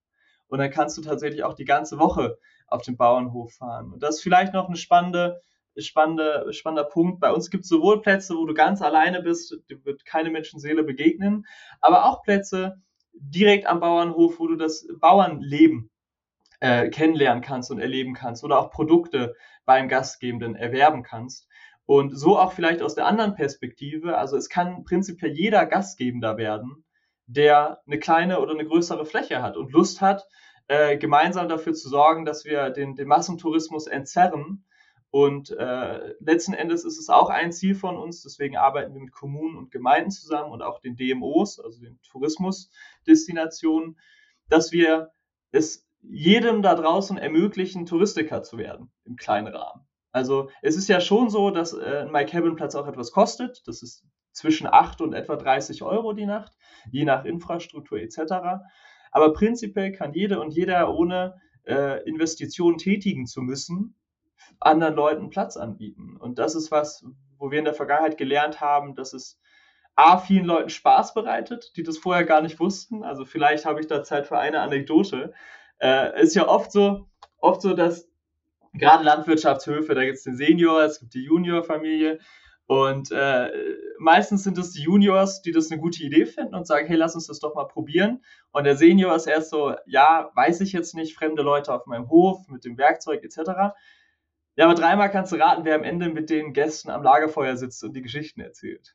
Und 0.48 0.58
dann 0.58 0.70
kannst 0.70 0.98
du 0.98 1.02
tatsächlich 1.02 1.44
auch 1.44 1.54
die 1.54 1.64
ganze 1.64 1.98
Woche 1.98 2.38
auf 2.66 2.82
dem 2.82 2.96
Bauernhof 2.96 3.54
fahren. 3.54 3.92
Und 3.92 4.02
das 4.02 4.16
ist 4.16 4.22
vielleicht 4.22 4.52
noch 4.52 4.68
eine 4.68 4.76
spannende, 4.76 5.40
spannende, 5.78 6.52
spannender 6.52 6.84
Punkt. 6.84 7.18
Bei 7.20 7.32
uns 7.32 7.50
gibt 7.50 7.64
es 7.64 7.70
sowohl 7.70 8.02
Plätze, 8.02 8.36
wo 8.36 8.44
du 8.44 8.52
ganz 8.52 8.82
alleine 8.82 9.22
bist, 9.22 9.56
dir 9.70 9.84
wird 9.84 10.04
keine 10.04 10.30
Menschenseele 10.30 10.82
begegnen, 10.82 11.46
aber 11.80 12.04
auch 12.04 12.22
Plätze 12.22 12.82
direkt 13.14 13.66
am 13.66 13.80
Bauernhof, 13.80 14.38
wo 14.38 14.46
du 14.46 14.56
das 14.56 14.86
Bauernleben 15.00 15.90
äh, 16.60 16.90
kennenlernen 16.90 17.42
kannst 17.42 17.70
und 17.70 17.80
erleben 17.80 18.14
kannst 18.14 18.44
oder 18.44 18.58
auch 18.58 18.70
Produkte 18.70 19.34
beim 19.70 19.86
Gastgebenden 19.86 20.56
erwerben 20.56 21.04
kannst. 21.04 21.46
Und 21.86 22.10
so 22.10 22.36
auch 22.36 22.54
vielleicht 22.54 22.82
aus 22.82 22.96
der 22.96 23.06
anderen 23.06 23.36
Perspektive, 23.36 24.18
also 24.18 24.36
es 24.36 24.48
kann 24.48 24.82
prinzipiell 24.82 25.30
jeder 25.30 25.64
Gastgebender 25.64 26.36
werden, 26.36 26.84
der 27.26 27.80
eine 27.86 28.00
kleine 28.00 28.40
oder 28.40 28.54
eine 28.54 28.66
größere 28.66 29.06
Fläche 29.06 29.42
hat 29.42 29.56
und 29.56 29.70
Lust 29.70 30.00
hat, 30.00 30.26
äh, 30.66 30.98
gemeinsam 30.98 31.48
dafür 31.48 31.72
zu 31.72 31.88
sorgen, 31.88 32.24
dass 32.24 32.44
wir 32.44 32.70
den, 32.70 32.96
den 32.96 33.06
Massentourismus 33.06 33.86
entzerren. 33.86 34.64
Und 35.12 35.50
äh, 35.50 36.14
letzten 36.18 36.54
Endes 36.54 36.84
ist 36.84 36.98
es 36.98 37.08
auch 37.08 37.30
ein 37.30 37.52
Ziel 37.52 37.76
von 37.76 37.96
uns, 37.96 38.24
deswegen 38.24 38.56
arbeiten 38.56 38.92
wir 38.94 39.02
mit 39.02 39.12
Kommunen 39.12 39.56
und 39.56 39.70
Gemeinden 39.70 40.10
zusammen 40.10 40.50
und 40.50 40.62
auch 40.62 40.80
den 40.80 40.96
DMOs, 40.96 41.60
also 41.60 41.80
den 41.80 42.00
Tourismusdestinationen, 42.10 44.00
dass 44.48 44.72
wir 44.72 45.12
es 45.52 45.86
jedem 46.02 46.62
da 46.62 46.74
draußen 46.74 47.18
ermöglichen, 47.18 47.86
Touristiker 47.86 48.42
zu 48.42 48.58
werden 48.58 48.90
im 49.04 49.16
kleinen 49.16 49.48
Rahmen. 49.48 49.86
Also 50.12 50.50
es 50.62 50.76
ist 50.76 50.88
ja 50.88 51.00
schon 51.00 51.30
so, 51.30 51.50
dass 51.50 51.72
äh, 51.72 52.04
ein 52.06 52.10
MyCabin-Platz 52.10 52.74
auch 52.74 52.86
etwas 52.86 53.12
kostet. 53.12 53.62
Das 53.66 53.82
ist 53.82 54.04
zwischen 54.32 54.66
8 54.66 55.00
und 55.00 55.12
etwa 55.12 55.36
30 55.36 55.82
Euro 55.82 56.12
die 56.12 56.26
Nacht, 56.26 56.52
je 56.90 57.04
nach 57.04 57.24
Infrastruktur 57.24 57.98
etc. 57.98 58.62
Aber 59.12 59.32
prinzipiell 59.32 59.92
kann 59.92 60.12
jede 60.12 60.40
und 60.40 60.52
jeder, 60.52 60.92
ohne 60.94 61.40
äh, 61.64 62.02
Investitionen 62.08 62.78
tätigen 62.78 63.26
zu 63.26 63.42
müssen, 63.42 63.96
anderen 64.58 64.94
Leuten 64.94 65.30
Platz 65.30 65.56
anbieten. 65.56 66.16
Und 66.16 66.38
das 66.38 66.54
ist 66.54 66.70
was, 66.70 67.04
wo 67.38 67.50
wir 67.50 67.58
in 67.58 67.64
der 67.64 67.74
Vergangenheit 67.74 68.18
gelernt 68.18 68.60
haben, 68.60 68.94
dass 68.94 69.12
es 69.12 69.38
A, 69.96 70.18
vielen 70.18 70.46
Leuten 70.46 70.70
Spaß 70.70 71.14
bereitet, 71.14 71.72
die 71.76 71.82
das 71.82 71.98
vorher 71.98 72.24
gar 72.24 72.40
nicht 72.40 72.58
wussten. 72.58 73.02
Also 73.02 73.24
vielleicht 73.24 73.66
habe 73.66 73.80
ich 73.80 73.86
da 73.86 74.02
Zeit 74.02 74.26
für 74.26 74.38
eine 74.38 74.60
Anekdote. 74.60 75.34
Äh, 75.80 76.22
ist 76.22 76.34
ja 76.34 76.46
oft 76.48 76.72
so, 76.72 77.06
oft 77.38 77.62
so, 77.62 77.74
dass 77.74 78.08
gerade 78.74 79.04
Landwirtschaftshöfe, 79.04 79.94
da 79.94 80.04
gibt 80.04 80.18
es 80.18 80.24
den 80.24 80.36
Senior, 80.36 80.82
es 80.82 81.00
gibt 81.00 81.14
die 81.14 81.24
Junior-Familie 81.24 82.18
und 82.70 83.10
äh, 83.10 83.50
meistens 83.98 84.44
sind 84.44 84.56
es 84.56 84.70
die 84.70 84.82
Juniors, 84.82 85.42
die 85.42 85.50
das 85.50 85.72
eine 85.72 85.80
gute 85.80 86.04
Idee 86.04 86.24
finden 86.24 86.54
und 86.54 86.68
sagen, 86.68 86.86
hey, 86.86 86.96
lass 86.96 87.16
uns 87.16 87.26
das 87.26 87.40
doch 87.40 87.56
mal 87.56 87.64
probieren. 87.64 88.22
Und 88.52 88.62
der 88.62 88.76
Senior 88.76 89.16
ist 89.16 89.26
erst 89.26 89.50
so, 89.50 89.74
ja, 89.86 90.30
weiß 90.36 90.60
ich 90.60 90.72
jetzt 90.72 90.94
nicht, 90.94 91.16
fremde 91.16 91.42
Leute 91.42 91.74
auf 91.74 91.86
meinem 91.86 92.08
Hof 92.08 92.46
mit 92.46 92.64
dem 92.64 92.78
Werkzeug 92.78 93.24
etc. 93.24 93.74
Ja, 94.54 94.66
aber 94.66 94.74
dreimal 94.74 95.10
kannst 95.10 95.32
du 95.32 95.36
raten, 95.36 95.64
wer 95.64 95.74
am 95.74 95.82
Ende 95.82 96.10
mit 96.10 96.30
den 96.30 96.52
Gästen 96.52 96.90
am 96.90 97.02
Lagerfeuer 97.02 97.56
sitzt 97.56 97.82
und 97.82 97.94
die 97.94 98.02
Geschichten 98.02 98.40
erzählt. 98.40 98.94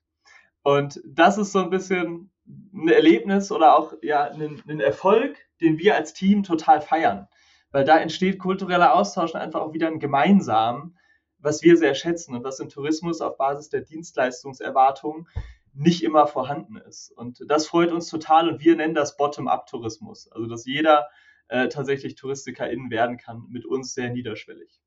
Und 0.64 1.02
das 1.06 1.38
ist 1.38 1.52
so 1.52 1.60
ein 1.60 1.70
bisschen 1.70 2.32
ein 2.48 2.90
Erlebnis 2.90 3.52
oder 3.52 3.78
auch 3.78 3.94
ja, 4.02 4.24
ein, 4.26 4.62
ein 4.68 4.80
Erfolg, 4.80 5.38
den 5.62 5.78
wir 5.80 5.96
als 5.96 6.14
Team 6.14 6.44
total 6.44 6.82
feiern. 6.82 7.28
Weil 7.72 7.86
da 7.86 7.98
entsteht 7.98 8.40
kultureller 8.40 8.94
Austausch 8.94 9.34
und 9.34 9.40
einfach 9.40 9.62
auch 9.62 9.74
wieder 9.74 9.88
ein 9.88 10.00
gemeinsam, 10.00 10.98
was 11.40 11.62
wir 11.64 11.78
sehr 11.78 11.96
schätzen 11.96 12.36
und 12.36 12.44
was 12.44 12.60
im 12.60 12.70
Tourismus 12.70 13.22
auf 13.22 13.38
Basis 13.38 13.70
der 13.70 13.82
Dienstleistungserwartungen 13.82 15.28
nicht 15.74 16.04
immer 16.04 16.26
vorhanden 16.28 16.78
ist. 16.78 17.12
Und 17.12 17.44
das 17.48 17.68
freut 17.68 17.92
uns 17.92 18.08
total 18.08 18.50
und 18.50 18.64
wir 18.64 18.76
nennen 18.76 18.96
das 18.96 19.18
Bottom-up-Tourismus. 19.18 20.32
Also 20.32 20.48
dass 20.48 20.66
jeder 20.66 21.10
äh, 21.48 21.68
tatsächlich 21.68 22.16
TouristikerInnen 22.16 22.90
werden 22.90 23.18
kann, 23.18 23.46
mit 23.50 23.66
uns 23.66 23.94
sehr 23.94 24.10
niederschwellig. 24.10 24.80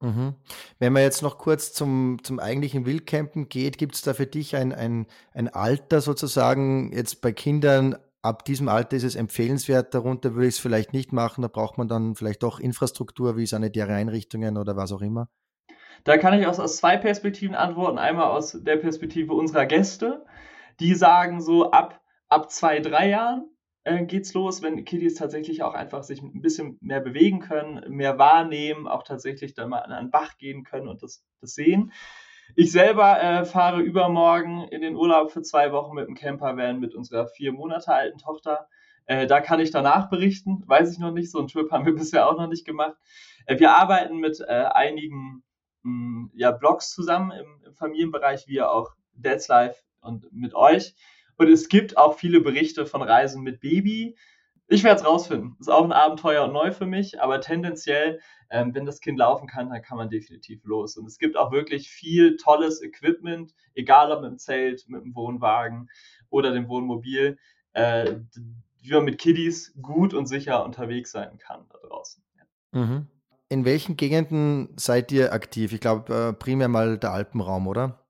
Mhm. 0.00 0.34
Wenn 0.78 0.92
man 0.92 1.02
jetzt 1.02 1.22
noch 1.22 1.38
kurz 1.38 1.72
zum, 1.72 2.18
zum 2.22 2.38
eigentlichen 2.38 2.84
Wildcampen 2.84 3.48
geht, 3.48 3.78
gibt 3.78 3.94
es 3.94 4.02
da 4.02 4.12
für 4.14 4.26
dich 4.26 4.54
ein, 4.54 4.72
ein, 4.72 5.06
ein 5.32 5.48
Alter 5.48 6.00
sozusagen, 6.00 6.92
jetzt 6.92 7.22
bei 7.22 7.32
Kindern, 7.32 7.96
ab 8.22 8.44
diesem 8.44 8.68
Alter 8.68 8.96
ist 8.96 9.04
es 9.04 9.14
empfehlenswert, 9.14 9.94
darunter 9.94 10.34
würde 10.34 10.48
ich 10.48 10.56
es 10.56 10.60
vielleicht 10.60 10.92
nicht 10.92 11.12
machen, 11.12 11.42
da 11.42 11.48
braucht 11.48 11.78
man 11.78 11.88
dann 11.88 12.14
vielleicht 12.14 12.42
doch 12.42 12.60
Infrastruktur 12.60 13.36
wie 13.36 13.46
sanitäre 13.46 13.94
Einrichtungen 13.94 14.58
oder 14.58 14.76
was 14.76 14.92
auch 14.92 15.00
immer? 15.00 15.28
Da 16.04 16.18
kann 16.18 16.38
ich 16.38 16.46
aus, 16.46 16.60
aus 16.60 16.76
zwei 16.76 16.98
Perspektiven 16.98 17.54
antworten. 17.54 17.98
Einmal 17.98 18.30
aus 18.30 18.52
der 18.52 18.76
Perspektive 18.76 19.32
unserer 19.32 19.66
Gäste, 19.66 20.24
die 20.78 20.94
sagen 20.94 21.40
so 21.40 21.70
ab, 21.70 22.02
ab 22.28 22.50
zwei, 22.50 22.80
drei 22.80 23.08
Jahren 23.08 23.48
äh, 23.86 24.04
geht's 24.04 24.34
los, 24.34 24.62
wenn 24.62 24.84
Kiddies 24.84 25.14
tatsächlich 25.14 25.62
auch 25.62 25.74
einfach 25.74 26.02
sich 26.02 26.20
ein 26.20 26.42
bisschen 26.42 26.76
mehr 26.80 27.00
bewegen 27.00 27.40
können, 27.40 27.88
mehr 27.88 28.18
wahrnehmen, 28.18 28.88
auch 28.88 29.04
tatsächlich 29.04 29.54
dann 29.54 29.70
mal 29.70 29.78
an 29.78 29.92
einen 29.92 30.10
Bach 30.10 30.36
gehen 30.38 30.64
können 30.64 30.88
und 30.88 31.02
das, 31.02 31.24
das 31.40 31.54
sehen. 31.54 31.92
Ich 32.56 32.72
selber 32.72 33.22
äh, 33.22 33.44
fahre 33.44 33.80
übermorgen 33.80 34.66
in 34.68 34.80
den 34.80 34.96
Urlaub 34.96 35.30
für 35.30 35.42
zwei 35.42 35.72
Wochen 35.72 35.94
mit 35.94 36.08
dem 36.08 36.16
Campervan 36.16 36.80
mit 36.80 36.94
unserer 36.94 37.28
vier 37.28 37.52
Monate 37.52 37.92
alten 37.92 38.18
Tochter. 38.18 38.68
Äh, 39.04 39.28
da 39.28 39.40
kann 39.40 39.60
ich 39.60 39.70
danach 39.70 40.10
berichten, 40.10 40.64
weiß 40.66 40.92
ich 40.92 40.98
noch 40.98 41.12
nicht. 41.12 41.30
So 41.30 41.38
einen 41.38 41.48
Trip 41.48 41.70
haben 41.70 41.86
wir 41.86 41.94
bisher 41.96 42.28
auch 42.28 42.36
noch 42.36 42.48
nicht 42.48 42.66
gemacht. 42.66 42.96
Äh, 43.46 43.60
wir 43.60 43.70
arbeiten 43.72 44.16
mit 44.18 44.40
äh, 44.40 44.64
einigen 44.72 45.44
mh, 45.82 45.90
hm, 45.90 46.30
ja, 46.34 46.50
Blogs 46.50 46.92
zusammen 46.92 47.30
im, 47.30 47.62
im 47.64 47.74
Familienbereich, 47.74 48.48
wie 48.48 48.62
auch 48.62 48.94
Dad's 49.14 49.46
Life 49.46 49.80
und 50.00 50.32
mit 50.32 50.54
euch. 50.54 50.94
Und 51.36 51.48
es 51.48 51.68
gibt 51.68 51.96
auch 51.96 52.18
viele 52.18 52.40
Berichte 52.40 52.86
von 52.86 53.02
Reisen 53.02 53.42
mit 53.42 53.60
Baby. 53.60 54.16
Ich 54.68 54.82
werde 54.82 55.00
es 55.00 55.06
rausfinden. 55.06 55.56
Ist 55.60 55.70
auch 55.70 55.84
ein 55.84 55.92
Abenteuer 55.92 56.44
und 56.44 56.52
neu 56.52 56.72
für 56.72 56.86
mich, 56.86 57.20
aber 57.20 57.40
tendenziell, 57.40 58.20
ähm, 58.50 58.74
wenn 58.74 58.84
das 58.84 59.00
Kind 59.00 59.18
laufen 59.18 59.46
kann, 59.46 59.70
dann 59.70 59.82
kann 59.82 59.96
man 59.96 60.10
definitiv 60.10 60.64
los. 60.64 60.96
Und 60.96 61.06
es 61.06 61.18
gibt 61.18 61.36
auch 61.36 61.52
wirklich 61.52 61.88
viel 61.88 62.36
tolles 62.36 62.82
Equipment, 62.82 63.54
egal 63.74 64.10
ob 64.10 64.22
mit 64.22 64.30
dem 64.30 64.38
Zelt, 64.38 64.88
mit 64.88 65.04
dem 65.04 65.14
Wohnwagen 65.14 65.88
oder 66.30 66.52
dem 66.52 66.68
Wohnmobil, 66.68 67.38
äh, 67.74 68.16
wie 68.80 68.92
man 68.92 69.04
mit 69.04 69.18
Kiddies 69.18 69.74
gut 69.80 70.14
und 70.14 70.26
sicher 70.26 70.64
unterwegs 70.64 71.12
sein 71.12 71.38
kann 71.38 71.66
da 71.70 71.78
draußen. 71.86 72.22
Mhm. 72.72 73.06
In 73.48 73.64
welchen 73.64 73.96
Gegenden 73.96 74.74
seid 74.76 75.12
ihr 75.12 75.32
aktiv? 75.32 75.72
Ich 75.72 75.80
glaube, 75.80 76.12
äh, 76.12 76.32
primär 76.32 76.68
mal 76.68 76.98
der 76.98 77.12
Alpenraum, 77.12 77.68
oder? 77.68 78.05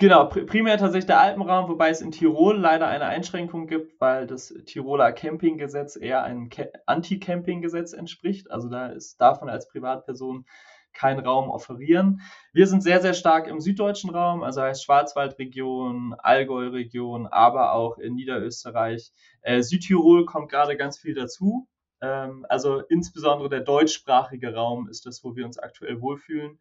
Genau, 0.00 0.26
primär 0.26 0.78
tatsächlich 0.78 1.06
der 1.06 1.20
Alpenraum, 1.20 1.68
wobei 1.68 1.90
es 1.90 2.00
in 2.00 2.12
Tirol 2.12 2.56
leider 2.56 2.86
eine 2.86 3.06
Einschränkung 3.06 3.66
gibt, 3.66 4.00
weil 4.00 4.28
das 4.28 4.54
Tiroler 4.64 5.10
Campinggesetz 5.10 5.96
eher 5.96 6.22
einem 6.22 6.50
Anti-Camping-Gesetz 6.86 7.94
entspricht. 7.94 8.48
Also 8.48 8.68
da 8.68 8.86
ist, 8.86 9.20
darf 9.20 9.40
man 9.40 9.50
als 9.50 9.68
Privatperson 9.68 10.46
keinen 10.92 11.18
Raum 11.18 11.50
offerieren. 11.50 12.20
Wir 12.52 12.68
sind 12.68 12.84
sehr, 12.84 13.00
sehr 13.00 13.12
stark 13.12 13.48
im 13.48 13.60
süddeutschen 13.60 14.10
Raum, 14.10 14.44
also 14.44 14.62
heißt 14.62 14.84
Schwarzwaldregion, 14.84 16.14
Allgäu-Region, 16.14 17.26
aber 17.26 17.72
auch 17.72 17.98
in 17.98 18.14
Niederösterreich. 18.14 19.10
Äh, 19.42 19.62
Südtirol 19.62 20.26
kommt 20.26 20.48
gerade 20.48 20.76
ganz 20.76 20.96
viel 20.96 21.14
dazu. 21.14 21.66
Ähm, 22.00 22.46
also 22.48 22.80
insbesondere 22.88 23.48
der 23.48 23.60
deutschsprachige 23.60 24.54
Raum 24.54 24.88
ist 24.88 25.06
das, 25.06 25.24
wo 25.24 25.34
wir 25.34 25.44
uns 25.44 25.58
aktuell 25.58 26.00
wohlfühlen. 26.00 26.60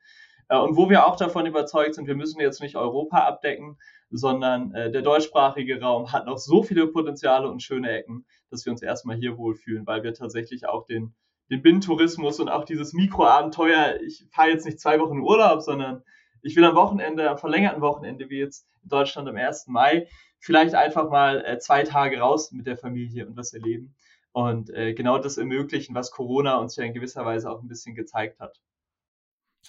Äh, 0.50 0.58
und 0.58 0.76
wo 0.76 0.90
wir 0.90 1.06
auch 1.06 1.16
davon 1.16 1.46
überzeugt 1.46 1.96
sind, 1.96 2.08
wir 2.08 2.16
müssen 2.16 2.40
jetzt 2.40 2.62
nicht 2.62 2.76
Europa 2.76 3.20
abdecken, 3.20 3.78
sondern 4.10 4.74
äh, 4.74 4.92
der 4.92 5.02
deutschsprachige 5.02 5.82
Raum 5.82 6.12
hat 6.12 6.26
noch 6.26 6.38
so 6.38 6.64
viele 6.64 6.88
Potenziale 6.88 7.50
und 7.50 7.62
schöne 7.62 7.92
Ecken, 7.92 8.26
dass 8.50 8.66
wir 8.66 8.72
uns 8.72 8.82
erstmal 8.82 9.18
hier 9.18 9.38
wohlfühlen, 9.38 9.86
weil 9.86 10.04
wir 10.04 10.14
tatsächlich 10.14 10.68
auch 10.68 10.86
den, 10.86 11.14
den 11.50 11.62
Binnentourismus 11.62 12.40
und 12.40 12.50
auch 12.50 12.64
dieses 12.64 12.94
Mikroabenteuer, 12.94 14.00
ich 14.02 14.26
fahre 14.32 14.50
jetzt 14.50 14.66
nicht 14.66 14.80
zwei 14.80 15.00
Wochen 15.00 15.18
in 15.18 15.24
Urlaub, 15.24 15.62
sondern 15.62 16.04
ich 16.42 16.56
will 16.56 16.64
am 16.64 16.76
Wochenende, 16.76 17.30
am 17.30 17.38
verlängerten 17.38 17.82
Wochenende, 17.82 18.30
wie 18.30 18.40
jetzt 18.40 18.68
in 18.84 18.90
Deutschland 18.90 19.28
am 19.28 19.36
1. 19.36 19.68
Mai, 19.68 20.08
vielleicht 20.40 20.76
einfach 20.76 21.10
mal 21.10 21.44
äh, 21.46 21.58
zwei 21.60 21.84
Tage 21.84 22.20
raus 22.20 22.52
mit 22.52 22.68
der 22.68 22.78
Familie 22.78 23.28
und 23.28 23.36
was 23.36 23.54
erleben. 23.54 23.96
Und 24.32 24.70
äh, 24.70 24.94
genau 24.94 25.18
das 25.18 25.38
ermöglichen, 25.38 25.96
was 25.96 26.12
Corona 26.12 26.58
uns 26.58 26.76
ja 26.76 26.84
in 26.84 26.94
gewisser 26.94 27.26
Weise 27.26 27.50
auch 27.50 27.62
ein 27.62 27.68
bisschen 27.68 27.96
gezeigt 27.96 28.40
hat. 28.40 28.62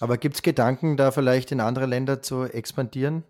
Aber 0.00 0.16
gibt 0.18 0.36
es 0.36 0.42
Gedanken, 0.42 0.96
da 0.96 1.10
vielleicht 1.10 1.52
in 1.52 1.60
andere 1.60 1.86
Länder 1.86 2.22
zu 2.22 2.44
expandieren? 2.44 3.24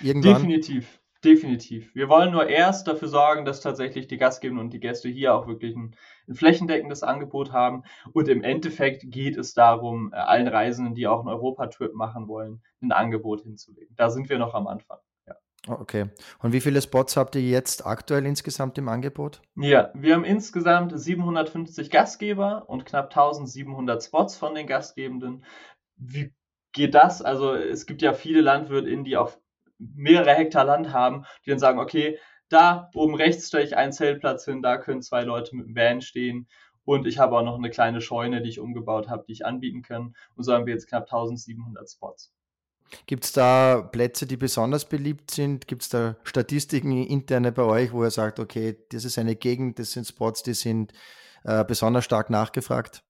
Irgendwann? 0.00 0.34
Definitiv, 0.34 1.00
definitiv. 1.24 1.94
Wir 1.94 2.08
wollen 2.08 2.32
nur 2.32 2.48
erst 2.48 2.88
dafür 2.88 3.08
sorgen, 3.08 3.44
dass 3.44 3.60
tatsächlich 3.60 4.06
die 4.06 4.18
Gastgeber 4.18 4.60
und 4.60 4.72
die 4.72 4.80
Gäste 4.80 5.08
hier 5.08 5.34
auch 5.34 5.46
wirklich 5.46 5.74
ein, 5.76 5.94
ein, 6.28 6.34
flächendeckendes 6.34 7.02
Angebot 7.02 7.52
haben. 7.52 7.84
Und 8.12 8.28
im 8.28 8.42
Endeffekt 8.42 9.10
geht 9.10 9.36
es 9.36 9.54
darum, 9.54 10.12
äh, 10.12 10.16
allen 10.16 10.48
Reisenden, 10.48 10.94
die 10.94 11.06
auch 11.06 11.20
einen 11.20 11.28
Europatrip 11.28 11.94
machen 11.94 12.28
wollen, 12.28 12.62
ein 12.82 12.92
Angebot 12.92 13.42
hinzulegen. 13.42 13.94
Da 13.96 14.10
sind 14.10 14.28
wir 14.28 14.38
noch 14.38 14.54
am 14.54 14.66
Anfang. 14.66 14.98
Oh, 15.66 15.72
okay. 15.72 16.06
Und 16.38 16.52
wie 16.52 16.60
viele 16.60 16.80
Spots 16.80 17.16
habt 17.16 17.34
ihr 17.34 17.42
jetzt 17.42 17.84
aktuell 17.84 18.24
insgesamt 18.26 18.78
im 18.78 18.88
Angebot? 18.88 19.42
Ja, 19.56 19.90
wir 19.94 20.14
haben 20.14 20.24
insgesamt 20.24 20.98
750 20.98 21.90
Gastgeber 21.90 22.64
und 22.68 22.86
knapp 22.86 23.06
1700 23.06 24.02
Spots 24.02 24.36
von 24.36 24.54
den 24.54 24.66
Gastgebenden. 24.66 25.44
Wie 25.98 26.32
geht 26.72 26.94
das? 26.94 27.22
Also 27.22 27.54
es 27.54 27.86
gibt 27.86 28.02
ja 28.02 28.12
viele 28.12 28.40
LandwirtInnen, 28.40 29.04
die 29.04 29.16
auf 29.16 29.38
mehrere 29.78 30.34
Hektar 30.34 30.64
Land 30.64 30.92
haben, 30.92 31.24
die 31.44 31.50
dann 31.50 31.58
sagen, 31.58 31.78
okay, 31.78 32.18
da 32.48 32.90
oben 32.94 33.14
rechts 33.14 33.48
stelle 33.48 33.64
ich 33.64 33.76
einen 33.76 33.92
Zeltplatz 33.92 34.44
hin, 34.44 34.62
da 34.62 34.78
können 34.78 35.02
zwei 35.02 35.22
Leute 35.22 35.54
mit 35.54 35.66
dem 35.66 35.76
Van 35.76 36.00
stehen 36.00 36.48
und 36.84 37.06
ich 37.06 37.18
habe 37.18 37.36
auch 37.36 37.42
noch 37.42 37.56
eine 37.56 37.68
kleine 37.68 38.00
Scheune, 38.00 38.40
die 38.40 38.48
ich 38.48 38.60
umgebaut 38.60 39.08
habe, 39.08 39.24
die 39.28 39.32
ich 39.32 39.44
anbieten 39.44 39.82
kann. 39.82 40.14
Und 40.36 40.44
so 40.44 40.54
haben 40.54 40.64
wir 40.64 40.72
jetzt 40.72 40.88
knapp 40.88 41.02
1700 41.02 41.90
Spots. 41.90 42.32
Gibt 43.04 43.24
es 43.24 43.32
da 43.32 43.82
Plätze, 43.82 44.26
die 44.26 44.38
besonders 44.38 44.86
beliebt 44.86 45.30
sind? 45.30 45.66
Gibt 45.66 45.82
es 45.82 45.90
da 45.90 46.16
Statistiken 46.24 46.92
interne 46.92 47.52
bei 47.52 47.62
euch, 47.62 47.92
wo 47.92 48.02
ihr 48.04 48.10
sagt, 48.10 48.40
okay, 48.40 48.78
das 48.90 49.04
ist 49.04 49.18
eine 49.18 49.36
Gegend, 49.36 49.78
das 49.78 49.92
sind 49.92 50.06
Spots, 50.06 50.42
die 50.42 50.54
sind 50.54 50.94
äh, 51.44 51.62
besonders 51.62 52.06
stark 52.06 52.30
nachgefragt? 52.30 53.02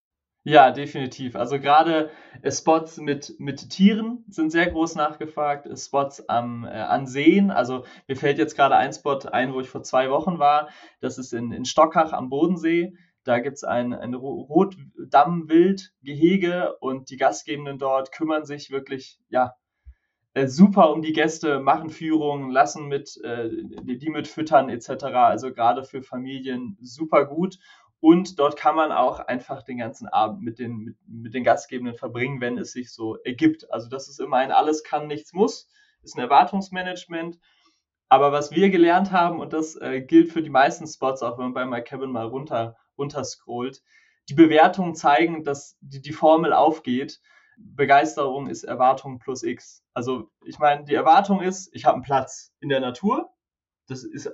Ja, 0.48 0.70
definitiv. 0.70 1.36
Also 1.36 1.60
gerade 1.60 2.10
äh, 2.40 2.50
Spots 2.50 2.96
mit, 2.96 3.34
mit 3.38 3.68
Tieren 3.68 4.24
sind 4.28 4.50
sehr 4.50 4.70
groß 4.70 4.94
nachgefragt. 4.94 5.68
Spots 5.78 6.26
am, 6.26 6.64
äh, 6.64 6.68
an 6.68 7.06
Seen. 7.06 7.50
Also 7.50 7.84
mir 8.06 8.16
fällt 8.16 8.38
jetzt 8.38 8.56
gerade 8.56 8.74
ein 8.74 8.94
Spot 8.94 9.18
ein, 9.30 9.52
wo 9.52 9.60
ich 9.60 9.68
vor 9.68 9.82
zwei 9.82 10.08
Wochen 10.08 10.38
war. 10.38 10.70
Das 11.00 11.18
ist 11.18 11.34
in, 11.34 11.52
in 11.52 11.66
Stockach 11.66 12.14
am 12.14 12.30
Bodensee. 12.30 12.94
Da 13.24 13.40
gibt 13.40 13.56
es 13.56 13.64
ein, 13.64 13.92
ein 13.92 14.14
Rotdammwildgehege 14.14 16.76
und 16.80 17.10
die 17.10 17.18
Gastgebenden 17.18 17.78
dort 17.78 18.10
kümmern 18.10 18.46
sich 18.46 18.70
wirklich, 18.70 19.20
ja, 19.28 19.52
äh, 20.32 20.46
super 20.46 20.92
um 20.92 21.02
die 21.02 21.12
Gäste, 21.12 21.60
machen 21.60 21.90
Führungen, 21.90 22.50
lassen 22.50 22.86
mit, 22.86 23.20
äh, 23.22 23.50
die 23.82 24.08
mit 24.08 24.26
füttern 24.26 24.70
etc. 24.70 25.04
Also 25.12 25.52
gerade 25.52 25.84
für 25.84 26.02
Familien 26.02 26.78
super 26.80 27.26
gut. 27.26 27.58
Und 28.00 28.38
dort 28.38 28.56
kann 28.56 28.76
man 28.76 28.92
auch 28.92 29.18
einfach 29.18 29.62
den 29.62 29.78
ganzen 29.78 30.06
Abend 30.06 30.42
mit 30.42 30.58
den, 30.58 30.76
mit, 30.78 30.96
mit 31.06 31.34
den 31.34 31.42
Gastgebenden 31.42 31.96
verbringen, 31.96 32.40
wenn 32.40 32.56
es 32.56 32.72
sich 32.72 32.92
so 32.92 33.16
ergibt. 33.24 33.70
Also 33.72 33.88
das 33.88 34.08
ist 34.08 34.20
immer 34.20 34.36
ein 34.36 34.52
alles 34.52 34.84
kann, 34.84 35.08
nichts 35.08 35.32
muss, 35.32 35.68
ist 36.02 36.16
ein 36.16 36.20
Erwartungsmanagement. 36.20 37.38
Aber 38.08 38.32
was 38.32 38.52
wir 38.52 38.70
gelernt 38.70 39.10
haben, 39.10 39.40
und 39.40 39.52
das 39.52 39.76
äh, 39.76 40.00
gilt 40.00 40.32
für 40.32 40.42
die 40.42 40.50
meisten 40.50 40.86
Spots, 40.86 41.22
auch 41.22 41.38
wenn 41.38 41.50
man 41.50 41.54
bei 41.54 41.66
My 41.66 41.82
Cabin 41.82 42.10
mal 42.10 42.26
runter, 42.26 42.76
runter 42.96 43.24
scrollt, 43.24 43.82
die 44.28 44.34
Bewertungen 44.34 44.94
zeigen, 44.94 45.42
dass 45.42 45.76
die, 45.80 46.00
die 46.00 46.12
Formel 46.12 46.52
aufgeht. 46.52 47.20
Begeisterung 47.56 48.46
ist 48.46 48.62
Erwartung 48.62 49.18
plus 49.18 49.42
X. 49.42 49.82
Also 49.92 50.30
ich 50.44 50.58
meine, 50.58 50.84
die 50.84 50.94
Erwartung 50.94 51.40
ist, 51.40 51.74
ich 51.74 51.84
habe 51.84 51.94
einen 51.94 52.04
Platz 52.04 52.52
in 52.60 52.68
der 52.68 52.80
Natur. 52.80 53.30
Das 53.88 54.04
ist 54.04 54.30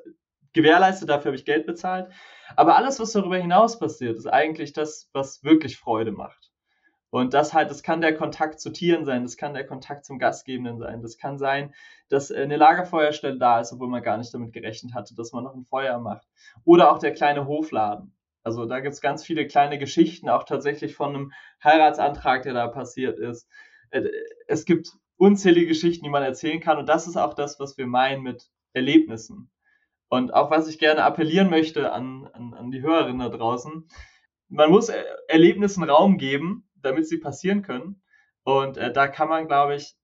gewährleistet, 0.55 1.09
dafür 1.09 1.31
habe 1.31 1.37
ich 1.37 1.45
Geld 1.45 1.67
bezahlt. 1.67 2.11
Aber 2.57 2.77
alles, 2.77 2.99
was 3.01 3.13
darüber 3.13 3.37
hinaus 3.37 3.79
passiert, 3.79 4.17
ist 4.17 4.27
eigentlich 4.27 4.73
das, 4.73 5.11
was 5.13 5.45
wirklich 5.45 5.77
Freude 5.77 6.13
macht. 6.13 6.51
Und 7.11 7.33
das 7.33 7.55
halt, 7.55 7.71
das 7.71 7.85
kann 7.85 8.01
der 8.01 8.17
Kontakt 8.17 8.59
zu 8.59 8.71
Tieren 8.73 9.05
sein, 9.05 9.23
das 9.23 9.37
kann 9.37 9.55
der 9.55 9.67
Kontakt 9.67 10.05
zum 10.05 10.19
Gastgebenden 10.19 10.79
sein, 10.79 11.01
das 11.01 11.17
kann 11.17 11.39
sein, 11.39 11.73
dass 12.09 12.33
eine 12.33 12.57
Lagerfeuerstelle 12.57 13.39
da 13.39 13.61
ist, 13.61 13.73
obwohl 13.73 13.87
man 13.89 14.03
gar 14.03 14.19
nicht 14.19 14.35
damit 14.35 14.53
gerechnet 14.53 14.95
hatte, 14.95 15.15
dass 15.15 15.33
man 15.33 15.45
noch 15.45 15.55
ein 15.55 15.65
Feuer 15.65 16.01
macht. 16.01 16.27
Oder 16.65 16.91
auch 16.91 16.99
der 16.99 17.13
kleine 17.13 17.47
Hofladen. 17.47 18.13
Also 18.43 18.67
da 18.67 18.81
gibt 18.81 18.95
es 18.95 19.01
ganz 19.01 19.25
viele 19.25 19.47
kleine 19.47 19.79
Geschichten, 19.79 20.29
auch 20.29 20.43
tatsächlich 20.43 20.97
von 20.97 21.15
einem 21.15 21.33
Heiratsantrag, 21.63 22.43
der 22.43 22.53
da 22.53 22.67
passiert 22.67 23.19
ist. 23.19 23.49
Äh, 23.91 24.09
es 24.49 24.65
gibt 24.65 24.91
unzählige 25.17 25.69
Geschichten, 25.69 26.05
die 26.05 26.11
man 26.11 26.23
erzählen 26.23 26.61
kann. 26.61 26.79
Und 26.79 26.89
das 26.89 27.07
ist 27.07 27.17
auch 27.17 27.35
das, 27.35 27.61
was 27.61 27.79
wir 27.79 27.87
meinen 27.87 28.23
mit 28.23 28.51
Erlebnissen. 28.73 29.51
Und 30.15 30.33
auch 30.33 30.51
was 30.51 30.69
ich 30.69 30.79
gerne 30.79 31.03
appellieren 31.03 31.51
möchte 31.51 31.93
an, 31.93 32.29
an, 32.33 32.55
an 32.55 32.71
die 32.71 32.83
Hörerinnen 32.83 33.19
da 33.19 33.29
draußen, 33.29 33.89
man 34.49 34.71
muss 34.71 34.91
Erlebnissen 35.29 35.83
Raum 35.83 36.19
geben, 36.19 36.69
damit 36.77 37.09
sie 37.09 37.19
passieren 37.19 37.63
können. 37.63 38.03
Und 38.45 38.77
äh, 38.77 38.93
da 38.93 39.09
kann 39.09 39.29
man, 39.29 39.49
glaube 39.49 39.75
ich, 39.75 39.97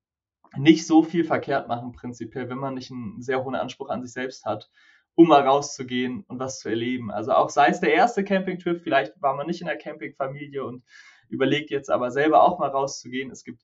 nicht 0.56 0.84
so 0.86 1.04
viel 1.04 1.22
verkehrt 1.24 1.68
machen, 1.68 1.92
prinzipiell, 1.92 2.48
wenn 2.48 2.58
man 2.58 2.74
nicht 2.74 2.90
einen 2.90 3.22
sehr 3.22 3.44
hohen 3.44 3.54
Anspruch 3.54 3.88
an 3.88 4.02
sich 4.02 4.12
selbst 4.12 4.44
hat 4.44 4.68
um 5.14 5.28
mal 5.28 5.46
rauszugehen 5.46 6.24
und 6.28 6.38
was 6.38 6.60
zu 6.60 6.70
erleben. 6.70 7.10
Also 7.10 7.32
auch 7.32 7.50
sei 7.50 7.68
es 7.68 7.80
der 7.80 7.92
erste 7.92 8.24
Campingtrip, 8.24 8.80
vielleicht 8.82 9.20
war 9.20 9.36
man 9.36 9.46
nicht 9.46 9.60
in 9.60 9.66
der 9.66 9.76
Campingfamilie 9.76 10.64
und 10.64 10.82
überlegt 11.28 11.70
jetzt 11.70 11.90
aber 11.90 12.10
selber 12.10 12.42
auch 12.42 12.58
mal 12.58 12.70
rauszugehen. 12.70 13.30
Es 13.30 13.44
gibt 13.44 13.60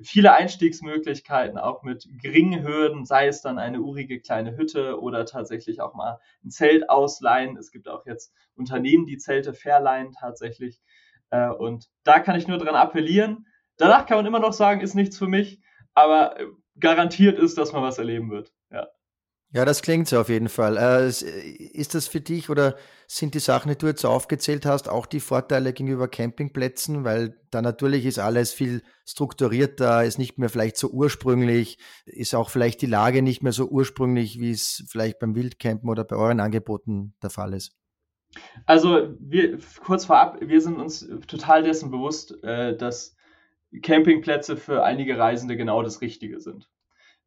viele 0.00 0.32
Einstiegsmöglichkeiten, 0.32 1.58
auch 1.58 1.82
mit 1.82 2.08
geringen 2.20 2.62
Hürden, 2.62 3.04
sei 3.04 3.26
es 3.26 3.42
dann 3.42 3.58
eine 3.58 3.80
urige 3.80 4.20
kleine 4.20 4.56
Hütte 4.56 5.00
oder 5.00 5.26
tatsächlich 5.26 5.80
auch 5.80 5.94
mal 5.94 6.20
ein 6.44 6.50
Zelt 6.50 6.88
ausleihen. 6.88 7.56
Es 7.56 7.70
gibt 7.70 7.88
auch 7.88 8.06
jetzt 8.06 8.32
Unternehmen, 8.54 9.06
die 9.06 9.18
Zelte 9.18 9.54
verleihen 9.54 10.12
tatsächlich. 10.12 10.80
Äh, 11.30 11.48
und 11.48 11.88
da 12.04 12.20
kann 12.20 12.36
ich 12.36 12.46
nur 12.46 12.58
dran 12.58 12.74
appellieren. 12.74 13.46
Danach 13.76 14.06
kann 14.06 14.18
man 14.18 14.26
immer 14.26 14.40
noch 14.40 14.52
sagen, 14.52 14.80
ist 14.80 14.94
nichts 14.94 15.18
für 15.18 15.28
mich, 15.28 15.60
aber 15.94 16.38
äh, 16.38 16.46
garantiert 16.78 17.38
ist, 17.38 17.58
dass 17.58 17.72
man 17.72 17.82
was 17.82 17.98
erleben 17.98 18.30
wird. 18.30 18.52
Ja. 18.70 18.88
Ja, 19.50 19.64
das 19.64 19.80
klingt 19.80 20.08
so 20.08 20.20
auf 20.20 20.28
jeden 20.28 20.50
Fall. 20.50 20.76
Äh, 20.76 21.08
ist 21.08 21.94
das 21.94 22.06
für 22.06 22.20
dich 22.20 22.50
oder 22.50 22.76
sind 23.06 23.32
die 23.32 23.38
Sachen, 23.38 23.70
die 23.70 23.78
du 23.78 23.86
jetzt 23.86 24.04
aufgezählt 24.04 24.66
hast, 24.66 24.90
auch 24.90 25.06
die 25.06 25.20
Vorteile 25.20 25.72
gegenüber 25.72 26.06
Campingplätzen? 26.06 27.04
Weil 27.04 27.34
da 27.50 27.62
natürlich 27.62 28.04
ist 28.04 28.18
alles 28.18 28.52
viel 28.52 28.82
strukturierter, 29.06 30.04
ist 30.04 30.18
nicht 30.18 30.36
mehr 30.36 30.50
vielleicht 30.50 30.76
so 30.76 30.88
ursprünglich, 30.88 31.78
ist 32.04 32.34
auch 32.34 32.50
vielleicht 32.50 32.82
die 32.82 32.86
Lage 32.86 33.22
nicht 33.22 33.42
mehr 33.42 33.52
so 33.52 33.66
ursprünglich, 33.68 34.38
wie 34.38 34.50
es 34.50 34.84
vielleicht 34.86 35.18
beim 35.18 35.34
Wildcampen 35.34 35.88
oder 35.88 36.04
bei 36.04 36.16
euren 36.16 36.40
Angeboten 36.40 37.14
der 37.22 37.30
Fall 37.30 37.54
ist. 37.54 37.72
Also 38.66 39.14
wir, 39.18 39.58
kurz 39.82 40.04
vorab, 40.04 40.36
wir 40.42 40.60
sind 40.60 40.76
uns 40.76 41.08
total 41.26 41.62
dessen 41.62 41.90
bewusst, 41.90 42.44
äh, 42.44 42.76
dass 42.76 43.16
Campingplätze 43.80 44.58
für 44.58 44.84
einige 44.84 45.16
Reisende 45.16 45.56
genau 45.56 45.82
das 45.82 46.02
Richtige 46.02 46.38
sind 46.38 46.68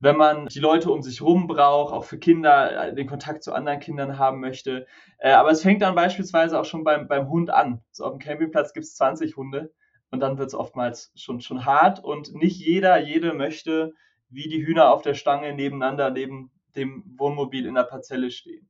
wenn 0.01 0.17
man 0.17 0.47
die 0.47 0.59
Leute 0.59 0.91
um 0.91 1.01
sich 1.03 1.21
rum 1.21 1.47
braucht, 1.47 1.93
auch 1.93 2.03
für 2.03 2.17
Kinder 2.17 2.87
äh, 2.87 2.95
den 2.95 3.07
Kontakt 3.07 3.43
zu 3.43 3.53
anderen 3.53 3.79
Kindern 3.79 4.17
haben 4.17 4.41
möchte. 4.41 4.87
Äh, 5.19 5.31
aber 5.31 5.51
es 5.51 5.61
fängt 5.61 5.83
dann 5.83 5.95
beispielsweise 5.95 6.59
auch 6.59 6.65
schon 6.65 6.83
beim, 6.83 7.07
beim 7.07 7.29
Hund 7.29 7.51
an. 7.51 7.81
So 7.91 8.05
auf 8.05 8.13
dem 8.13 8.19
Campingplatz 8.19 8.73
gibt 8.73 8.85
es 8.85 8.95
20 8.95 9.37
Hunde 9.37 9.71
und 10.09 10.19
dann 10.19 10.39
wird 10.39 10.49
es 10.49 10.55
oftmals 10.55 11.11
schon, 11.15 11.39
schon 11.39 11.65
hart 11.65 12.03
und 12.03 12.33
nicht 12.33 12.59
jeder, 12.59 12.99
jede 12.99 13.33
möchte 13.33 13.93
wie 14.29 14.49
die 14.49 14.65
Hühner 14.65 14.91
auf 14.91 15.03
der 15.03 15.13
Stange 15.13 15.53
nebeneinander 15.53 16.09
neben 16.09 16.51
dem 16.75 17.03
Wohnmobil 17.17 17.67
in 17.67 17.75
der 17.75 17.83
Parzelle 17.83 18.31
stehen. 18.31 18.69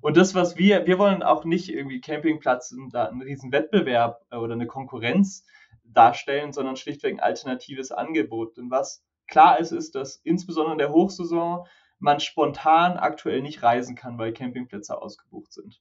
Und 0.00 0.16
das, 0.16 0.36
was 0.36 0.56
wir, 0.56 0.86
wir 0.86 0.98
wollen 0.98 1.24
auch 1.24 1.44
nicht 1.44 1.70
irgendwie 1.70 2.00
Campingplatz 2.00 2.72
da 2.92 3.06
einen 3.06 3.22
riesen 3.22 3.50
Wettbewerb 3.50 4.24
äh, 4.30 4.36
oder 4.36 4.54
eine 4.54 4.68
Konkurrenz 4.68 5.44
darstellen, 5.82 6.52
sondern 6.52 6.76
schlichtweg 6.76 7.14
ein 7.14 7.20
alternatives 7.20 7.90
Angebot. 7.90 8.56
Denn 8.56 8.70
was 8.70 9.02
Klar 9.28 9.60
ist, 9.60 9.72
ist, 9.72 9.94
dass 9.94 10.16
insbesondere 10.16 10.72
in 10.72 10.78
der 10.78 10.92
Hochsaison 10.92 11.66
man 11.98 12.20
spontan 12.20 12.96
aktuell 12.96 13.42
nicht 13.42 13.62
reisen 13.62 13.94
kann, 13.94 14.18
weil 14.18 14.32
Campingplätze 14.32 15.00
ausgebucht 15.00 15.52
sind. 15.52 15.80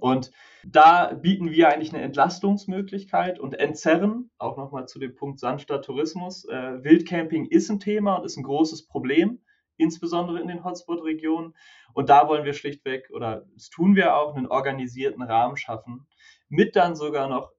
Und 0.00 0.30
da 0.64 1.14
bieten 1.14 1.50
wir 1.50 1.68
eigentlich 1.68 1.94
eine 1.94 2.02
Entlastungsmöglichkeit 2.02 3.38
und 3.38 3.54
entzerren, 3.58 4.30
auch 4.38 4.56
nochmal 4.56 4.86
zu 4.88 4.98
dem 4.98 5.14
Punkt 5.14 5.38
sanfter 5.38 5.80
Tourismus. 5.80 6.44
Äh, 6.46 6.82
Wildcamping 6.82 7.46
ist 7.46 7.70
ein 7.70 7.80
Thema 7.80 8.16
und 8.16 8.24
ist 8.24 8.36
ein 8.36 8.42
großes 8.42 8.86
Problem, 8.86 9.40
insbesondere 9.76 10.40
in 10.40 10.48
den 10.48 10.64
Hotspot-Regionen. 10.64 11.54
Und 11.94 12.08
da 12.08 12.28
wollen 12.28 12.44
wir 12.44 12.52
schlichtweg, 12.52 13.10
oder 13.10 13.46
das 13.54 13.70
tun 13.70 13.96
wir 13.96 14.16
auch, 14.16 14.34
einen 14.34 14.48
organisierten 14.48 15.22
Rahmen 15.22 15.56
schaffen, 15.56 16.06
mit 16.48 16.76
dann 16.76 16.96
sogar 16.96 17.28
noch 17.28 17.52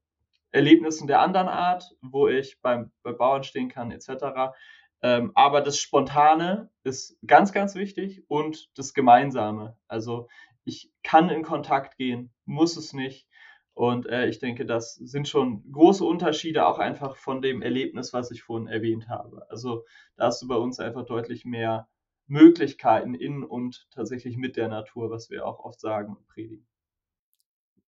Erlebnissen 0.52 1.08
der 1.08 1.22
anderen 1.22 1.48
Art, 1.48 1.96
wo 2.02 2.28
ich 2.28 2.60
beim, 2.62 2.92
bei 3.04 3.12
Bauern 3.12 3.44
stehen 3.44 3.70
kann, 3.70 3.92
etc. 3.92 4.56
Ähm, 5.02 5.32
aber 5.36 5.62
das 5.62 5.78
Spontane 5.80 6.70
ist 6.84 7.18
ganz, 7.26 7.52
ganz 7.54 7.76
wichtig 7.76 8.24
und 8.28 8.70
das 8.76 8.94
Gemeinsame. 8.94 9.78
Also 9.88 10.28
ich 10.64 10.92
kann 11.04 11.30
in 11.30 11.44
Kontakt 11.44 11.98
gehen, 11.98 12.34
muss 12.46 12.78
es 12.78 12.94
nicht. 12.94 13.28
Und 13.74 14.08
äh, 14.08 14.28
ich 14.28 14.40
denke, 14.40 14.66
das 14.66 14.96
sind 14.96 15.28
schon 15.28 15.72
große 15.72 16.04
Unterschiede 16.04 16.66
auch 16.66 16.80
einfach 16.80 17.16
von 17.16 17.44
dem 17.44 17.62
Erlebnis, 17.62 18.12
was 18.12 18.32
ich 18.32 18.42
vorhin 18.42 18.68
erwähnt 18.68 19.08
habe. 19.08 19.46
Also 19.50 19.86
da 20.16 20.26
hast 20.26 20.42
du 20.42 20.48
bei 20.48 20.56
uns 20.56 20.80
einfach 20.80 21.06
deutlich 21.06 21.46
mehr 21.46 21.88
Möglichkeiten 22.26 23.14
in 23.14 23.44
und 23.44 23.88
tatsächlich 23.92 24.36
mit 24.36 24.58
der 24.58 24.68
Natur, 24.68 25.12
was 25.12 25.30
wir 25.30 25.46
auch 25.46 25.60
oft 25.60 25.80
sagen 25.80 26.16
und 26.16 26.28
predigen. 26.28 26.68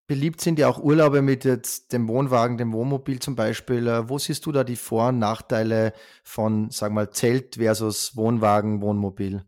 Beliebt 0.09 0.41
sind 0.41 0.57
ja 0.57 0.67
auch 0.67 0.81
Urlaube 0.81 1.21
mit 1.21 1.45
jetzt 1.45 1.93
dem 1.93 2.07
Wohnwagen, 2.07 2.57
dem 2.57 2.73
Wohnmobil 2.73 3.19
zum 3.19 3.35
Beispiel. 3.35 3.87
Äh, 3.87 4.09
wo 4.09 4.17
siehst 4.17 4.43
du 4.47 4.51
da 4.51 4.63
die 4.63 4.75
Vor- 4.75 5.09
und 5.09 5.19
Nachteile 5.19 5.93
von, 6.23 6.71
sag 6.71 6.91
mal, 6.91 7.11
Zelt 7.11 7.57
versus 7.57 8.17
Wohnwagen, 8.17 8.81
Wohnmobil? 8.81 9.45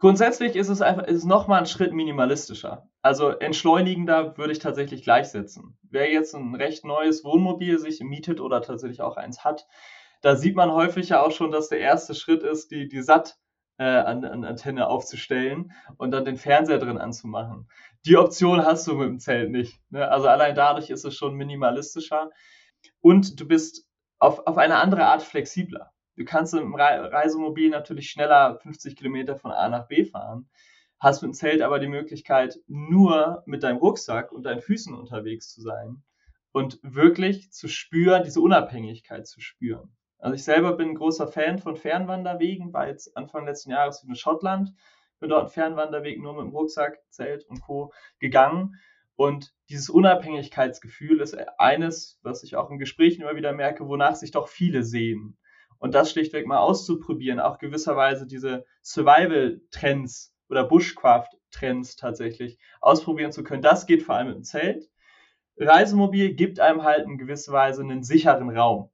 Grundsätzlich 0.00 0.56
ist 0.56 0.68
es 0.68 0.82
einfach, 0.82 1.04
ist 1.04 1.24
nochmal 1.24 1.60
ein 1.60 1.66
Schritt 1.66 1.92
minimalistischer. 1.92 2.90
Also 3.02 3.28
entschleunigender 3.28 4.36
würde 4.36 4.50
ich 4.50 4.58
tatsächlich 4.58 5.04
gleichsetzen. 5.04 5.78
Wer 5.84 6.10
jetzt 6.10 6.34
ein 6.34 6.56
recht 6.56 6.84
neues 6.84 7.22
Wohnmobil 7.22 7.78
sich 7.78 8.00
mietet 8.00 8.40
oder 8.40 8.62
tatsächlich 8.62 9.00
auch 9.00 9.16
eins 9.16 9.44
hat, 9.44 9.68
da 10.22 10.34
sieht 10.34 10.56
man 10.56 10.72
häufig 10.72 11.10
ja 11.10 11.22
auch 11.22 11.30
schon, 11.30 11.52
dass 11.52 11.68
der 11.68 11.78
erste 11.78 12.16
Schritt 12.16 12.42
ist, 12.42 12.72
die, 12.72 12.88
die 12.88 13.00
SAT 13.00 13.38
äh, 13.78 13.84
an, 13.84 14.24
an 14.24 14.44
Antenne 14.44 14.88
aufzustellen 14.88 15.72
und 15.98 16.10
dann 16.10 16.24
den 16.24 16.36
Fernseher 16.36 16.78
drin 16.78 16.98
anzumachen. 16.98 17.68
Die 18.06 18.16
Option 18.16 18.64
hast 18.64 18.86
du 18.86 18.94
mit 18.94 19.08
dem 19.08 19.18
Zelt 19.18 19.50
nicht. 19.50 19.80
Ne? 19.90 20.08
Also 20.08 20.28
allein 20.28 20.54
dadurch 20.54 20.90
ist 20.90 21.04
es 21.04 21.14
schon 21.14 21.34
minimalistischer. 21.34 22.30
Und 23.00 23.40
du 23.40 23.46
bist 23.46 23.86
auf, 24.18 24.46
auf 24.46 24.58
eine 24.58 24.76
andere 24.76 25.04
Art 25.04 25.22
flexibler. 25.22 25.92
Du 26.16 26.24
kannst 26.24 26.54
im 26.54 26.74
Reisemobil 26.74 27.68
natürlich 27.68 28.10
schneller 28.10 28.58
50 28.62 28.96
Kilometer 28.96 29.36
von 29.36 29.50
A 29.50 29.68
nach 29.68 29.86
B 29.86 30.06
fahren, 30.06 30.48
hast 30.98 31.20
mit 31.20 31.32
dem 31.32 31.34
Zelt 31.34 31.60
aber 31.60 31.78
die 31.78 31.88
Möglichkeit, 31.88 32.58
nur 32.66 33.42
mit 33.44 33.62
deinem 33.62 33.76
Rucksack 33.76 34.32
und 34.32 34.44
deinen 34.44 34.62
Füßen 34.62 34.94
unterwegs 34.94 35.52
zu 35.52 35.60
sein 35.60 36.02
und 36.52 36.78
wirklich 36.82 37.52
zu 37.52 37.68
spüren, 37.68 38.22
diese 38.24 38.40
Unabhängigkeit 38.40 39.26
zu 39.26 39.42
spüren. 39.42 39.94
Also 40.18 40.34
ich 40.34 40.44
selber 40.44 40.72
bin 40.72 40.90
ein 40.90 40.94
großer 40.94 41.28
Fan 41.28 41.58
von 41.58 41.76
Fernwanderwegen, 41.76 42.72
war 42.72 42.88
jetzt 42.88 43.16
Anfang 43.16 43.46
letzten 43.46 43.70
Jahres 43.70 44.02
in 44.02 44.14
Schottland, 44.14 44.72
bin 45.20 45.28
dort 45.28 45.42
einen 45.42 45.50
Fernwanderweg 45.50 46.20
nur 46.20 46.34
mit 46.34 46.44
dem 46.44 46.56
Rucksack, 46.56 46.98
Zelt 47.10 47.44
und 47.46 47.60
Co. 47.60 47.92
gegangen. 48.18 48.76
Und 49.16 49.54
dieses 49.70 49.88
Unabhängigkeitsgefühl 49.88 51.20
ist 51.20 51.36
eines, 51.58 52.18
was 52.22 52.42
ich 52.42 52.56
auch 52.56 52.70
in 52.70 52.78
Gesprächen 52.78 53.22
immer 53.22 53.36
wieder 53.36 53.52
merke, 53.52 53.88
wonach 53.88 54.14
sich 54.14 54.30
doch 54.30 54.48
viele 54.48 54.82
sehen. 54.82 55.38
Und 55.78 55.94
das 55.94 56.10
schlichtweg 56.10 56.46
mal 56.46 56.58
auszuprobieren, 56.58 57.40
auch 57.40 57.58
gewisserweise 57.58 58.26
diese 58.26 58.64
Survival-Trends 58.82 60.34
oder 60.48 60.64
Bushcraft-Trends 60.64 61.96
tatsächlich 61.96 62.58
ausprobieren 62.80 63.32
zu 63.32 63.42
können, 63.42 63.62
das 63.62 63.86
geht 63.86 64.02
vor 64.02 64.14
allem 64.14 64.32
dem 64.32 64.42
Zelt. 64.42 64.88
Reisemobil 65.58 66.34
gibt 66.34 66.60
einem 66.60 66.82
halt 66.82 67.06
in 67.06 67.18
gewisser 67.18 67.52
Weise 67.52 67.82
einen 67.82 68.02
sicheren 68.02 68.50
Raum. 68.50 68.90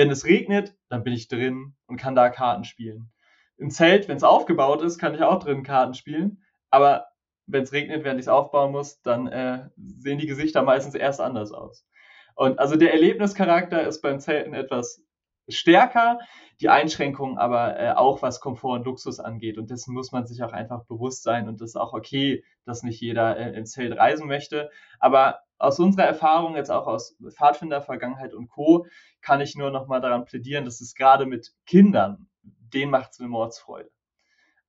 Wenn 0.00 0.10
es 0.10 0.24
regnet, 0.24 0.74
dann 0.88 1.04
bin 1.04 1.12
ich 1.12 1.28
drin 1.28 1.74
und 1.86 1.98
kann 1.98 2.14
da 2.14 2.30
Karten 2.30 2.64
spielen. 2.64 3.12
Im 3.58 3.68
Zelt, 3.68 4.08
wenn 4.08 4.16
es 4.16 4.22
aufgebaut 4.22 4.80
ist, 4.80 4.96
kann 4.96 5.14
ich 5.14 5.22
auch 5.22 5.44
drin 5.44 5.62
Karten 5.62 5.92
spielen. 5.92 6.42
Aber 6.70 7.08
wenn 7.44 7.64
es 7.64 7.72
regnet, 7.74 8.02
während 8.02 8.18
ich 8.18 8.24
es 8.24 8.32
aufbauen 8.32 8.72
muss, 8.72 9.02
dann 9.02 9.26
äh, 9.26 9.68
sehen 9.76 10.16
die 10.16 10.26
Gesichter 10.26 10.62
meistens 10.62 10.94
erst 10.94 11.20
anders 11.20 11.52
aus. 11.52 11.86
Und 12.34 12.58
also 12.58 12.76
der 12.76 12.94
Erlebnischarakter 12.94 13.86
ist 13.86 14.00
beim 14.00 14.20
Zelten 14.20 14.54
etwas 14.54 15.04
stärker, 15.50 16.20
die 16.62 16.70
Einschränkungen 16.70 17.36
aber 17.36 17.78
äh, 17.78 17.92
auch 17.92 18.22
was 18.22 18.40
Komfort 18.40 18.76
und 18.76 18.86
Luxus 18.86 19.20
angeht. 19.20 19.58
Und 19.58 19.68
dessen 19.68 19.92
muss 19.92 20.12
man 20.12 20.26
sich 20.26 20.42
auch 20.42 20.54
einfach 20.54 20.86
bewusst 20.86 21.24
sein. 21.24 21.46
Und 21.46 21.60
das 21.60 21.72
ist 21.72 21.76
auch 21.76 21.92
okay, 21.92 22.42
dass 22.64 22.82
nicht 22.82 23.02
jeder 23.02 23.36
äh, 23.36 23.52
im 23.52 23.66
Zelt 23.66 23.98
reisen 23.98 24.28
möchte. 24.28 24.70
Aber 24.98 25.40
aus 25.60 25.78
unserer 25.78 26.06
Erfahrung, 26.06 26.56
jetzt 26.56 26.70
auch 26.70 26.86
aus 26.86 27.16
Pfadfinder-Vergangenheit 27.22 28.34
und 28.34 28.48
Co., 28.48 28.86
kann 29.20 29.42
ich 29.42 29.54
nur 29.54 29.70
noch 29.70 29.86
mal 29.86 30.00
daran 30.00 30.24
plädieren, 30.24 30.64
dass 30.64 30.80
es 30.80 30.94
gerade 30.94 31.26
mit 31.26 31.52
Kindern, 31.66 32.28
denen 32.42 32.90
macht 32.90 33.12
es 33.12 33.20
eine 33.20 33.28
Mordsfreude. 33.28 33.90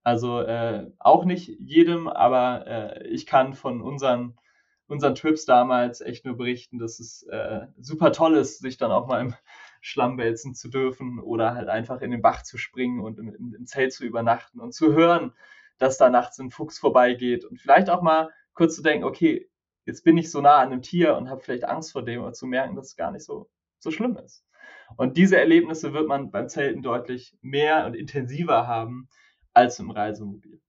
Also 0.04 0.42
äh, 0.42 0.92
auch 1.00 1.24
nicht 1.24 1.48
jedem, 1.60 2.10
aber 2.10 2.68
äh, 2.68 3.08
ich 3.08 3.26
kann 3.26 3.54
von 3.54 3.82
unseren, 3.82 4.38
unseren 4.88 5.16
Trips 5.16 5.46
damals 5.46 6.02
echt 6.02 6.26
nur 6.26 6.36
berichten, 6.36 6.78
dass 6.78 7.00
es 7.00 7.24
äh, 7.24 7.68
super 7.80 8.12
toll 8.12 8.36
ist, 8.36 8.60
sich 8.60 8.78
dann 8.78 8.92
auch 8.92 9.08
mal 9.08 9.22
im 9.22 9.36
Schlamm 9.80 10.18
wälzen 10.18 10.54
zu 10.56 10.70
dürfen 10.70 11.20
oder 11.20 11.56
halt 11.56 11.70
einfach 11.70 12.02
in 12.02 12.12
den 12.12 12.22
Bach 12.22 12.44
zu 12.44 12.58
springen 12.58 13.00
und 13.00 13.18
im, 13.18 13.56
im 13.56 13.66
Zelt 13.66 13.94
zu 13.94 14.04
übernachten 14.04 14.60
und 14.60 14.74
zu 14.74 14.92
hören, 14.94 15.34
dass 15.78 15.98
da 15.98 16.10
nachts 16.10 16.38
ein 16.40 16.52
Fuchs 16.52 16.80
vorbeigeht 16.80 17.46
und 17.46 17.62
vielleicht 17.62 17.90
auch 17.90 18.02
mal 18.02 18.30
kurz 18.54 18.76
zu 18.76 18.82
denken, 18.82 19.06
okay, 19.06 19.51
jetzt 19.86 20.04
bin 20.04 20.18
ich 20.18 20.32
so 20.32 20.42
nah 20.42 20.58
an 20.58 20.72
einem 20.72 20.82
Tier 20.82 21.16
und 21.16 21.30
habe 21.30 21.42
vielleicht 21.42 21.66
Angst 21.66 21.92
vor 21.92 22.04
dem 22.04 22.22
oder 22.22 22.34
zu 22.34 22.46
merken, 22.46 22.76
dass 22.76 22.88
es 22.88 22.96
gar 22.96 23.12
nicht 23.12 23.26
so, 23.26 23.50
so 23.80 23.92
schlimm 23.92 24.18
ist. 24.18 24.46
Und 24.98 25.18
diese 25.18 25.38
Erlebnisse 25.38 25.94
wird 25.94 26.08
man 26.08 26.32
beim 26.32 26.50
Zelten 26.50 26.82
deutlich 26.82 27.38
mehr 27.42 27.86
und 27.86 27.96
intensiver 27.96 28.68
haben 28.68 29.10
als 29.54 29.80
im 29.80 29.92
Reisemobil. 29.92 30.62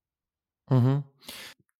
Mhm. 0.69 1.03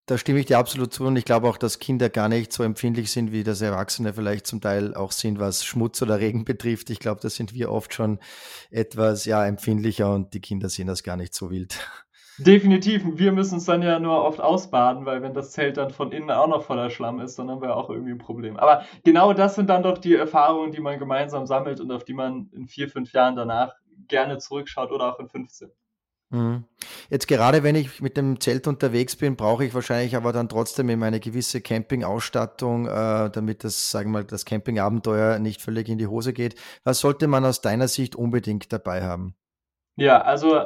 Da 0.06 0.18
stimme 0.18 0.40
ich 0.40 0.48
dir 0.48 0.58
absolut 0.58 0.94
zu 0.94 1.06
und 1.06 1.16
ich 1.16 1.24
glaube 1.24 1.48
auch, 1.48 1.58
dass 1.58 1.80
Kinder 1.80 2.10
gar 2.10 2.28
nicht 2.28 2.52
so 2.52 2.64
empfindlich 2.64 3.10
sind, 3.10 3.32
wie 3.32 3.46
das 3.46 3.62
Erwachsene 3.62 4.14
vielleicht 4.14 4.46
zum 4.46 4.60
Teil 4.60 4.94
auch 4.96 5.14
sind, 5.14 5.40
was 5.40 5.64
Schmutz 5.64 6.02
oder 6.02 6.20
Regen 6.20 6.44
betrifft. 6.44 6.90
Ich 6.90 7.00
glaube, 7.00 7.22
da 7.22 7.30
sind 7.30 7.54
wir 7.54 7.72
oft 7.72 7.94
schon 7.94 8.20
etwas 8.70 9.24
ja 9.24 9.46
empfindlicher 9.46 10.14
und 10.14 10.34
die 10.34 10.42
Kinder 10.42 10.68
sehen 10.68 10.88
das 10.88 11.04
gar 11.04 11.16
nicht 11.16 11.34
so 11.34 11.52
wild. 11.52 11.80
Definitiv. 12.38 13.04
Wir 13.06 13.32
müssen 13.32 13.58
es 13.58 13.66
dann 13.66 13.82
ja 13.84 14.00
nur 14.00 14.24
oft 14.24 14.42
ausbaden, 14.42 15.06
weil 15.06 15.22
wenn 15.22 15.34
das 15.34 15.52
Zelt 15.52 15.78
dann 15.78 15.92
von 15.92 16.12
innen 16.12 16.32
auch 16.32 16.48
noch 16.48 16.64
voller 16.64 16.90
Schlamm 16.90 17.20
ist, 17.20 17.38
dann 17.38 17.50
haben 17.50 17.62
wir 17.62 17.76
auch 17.76 17.90
irgendwie 17.90 18.12
ein 18.12 18.18
Problem. 18.18 18.58
Aber 18.58 18.84
genau 19.04 19.34
das 19.34 19.56
sind 19.56 19.70
dann 19.70 19.84
doch 19.84 19.98
die 19.98 20.16
Erfahrungen, 20.16 20.72
die 20.72 20.82
man 20.82 20.98
gemeinsam 20.98 21.46
sammelt 21.46 21.80
und 21.80 21.92
auf 21.92 22.04
die 22.04 22.14
man 22.14 22.50
in 22.54 22.68
vier, 22.68 22.90
fünf 22.90 23.14
Jahren 23.14 23.36
danach 23.36 23.76
gerne 24.08 24.40
zurückschaut 24.40 24.92
oder 24.92 25.14
auch 25.14 25.20
in 25.20 25.30
15. 25.30 25.72
Mhm. 26.34 26.66
Jetzt 27.12 27.28
gerade 27.28 27.62
wenn 27.62 27.76
ich 27.76 28.02
mit 28.02 28.18
dem 28.18 28.40
Zelt 28.40 28.66
unterwegs 28.68 29.16
bin, 29.16 29.36
brauche 29.36 29.66
ich 29.66 29.76
wahrscheinlich 29.76 30.16
aber 30.16 30.34
dann 30.34 30.50
trotzdem 30.50 30.90
immer 30.90 31.06
eine 31.06 31.20
gewisse 31.20 31.62
Campingausstattung, 31.62 32.88
äh, 32.88 33.30
damit 33.30 33.64
das, 33.64 33.92
sagen 33.92 34.10
wir 34.10 34.20
mal, 34.20 34.24
das 34.24 34.44
Campingabenteuer 34.44 35.38
nicht 35.38 35.62
völlig 35.62 35.90
in 35.90 36.00
die 36.00 36.08
Hose 36.08 36.34
geht. 36.34 36.56
Was 36.84 37.00
sollte 37.00 37.28
man 37.28 37.46
aus 37.46 37.62
deiner 37.62 37.88
Sicht 37.88 38.16
unbedingt 38.16 38.74
dabei 38.74 39.04
haben? 39.04 39.36
Ja, 39.96 40.22
also 40.22 40.66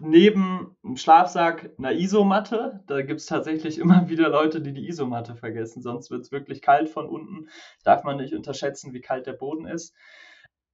neben 0.00 0.76
dem 0.82 0.96
Schlafsack 0.96 1.70
einer 1.78 1.92
Isomatte. 1.92 2.82
Da 2.86 3.02
gibt 3.02 3.20
es 3.20 3.26
tatsächlich 3.26 3.78
immer 3.78 4.08
wieder 4.08 4.28
Leute, 4.28 4.60
die 4.60 4.72
die 4.72 4.88
Isomatte 4.88 5.36
vergessen. 5.36 5.82
Sonst 5.82 6.10
wird 6.10 6.22
es 6.22 6.32
wirklich 6.32 6.62
kalt 6.62 6.88
von 6.88 7.08
unten. 7.08 7.48
Darf 7.84 8.04
man 8.04 8.16
nicht 8.16 8.34
unterschätzen, 8.34 8.92
wie 8.92 9.00
kalt 9.00 9.26
der 9.26 9.34
Boden 9.34 9.66
ist. 9.66 9.94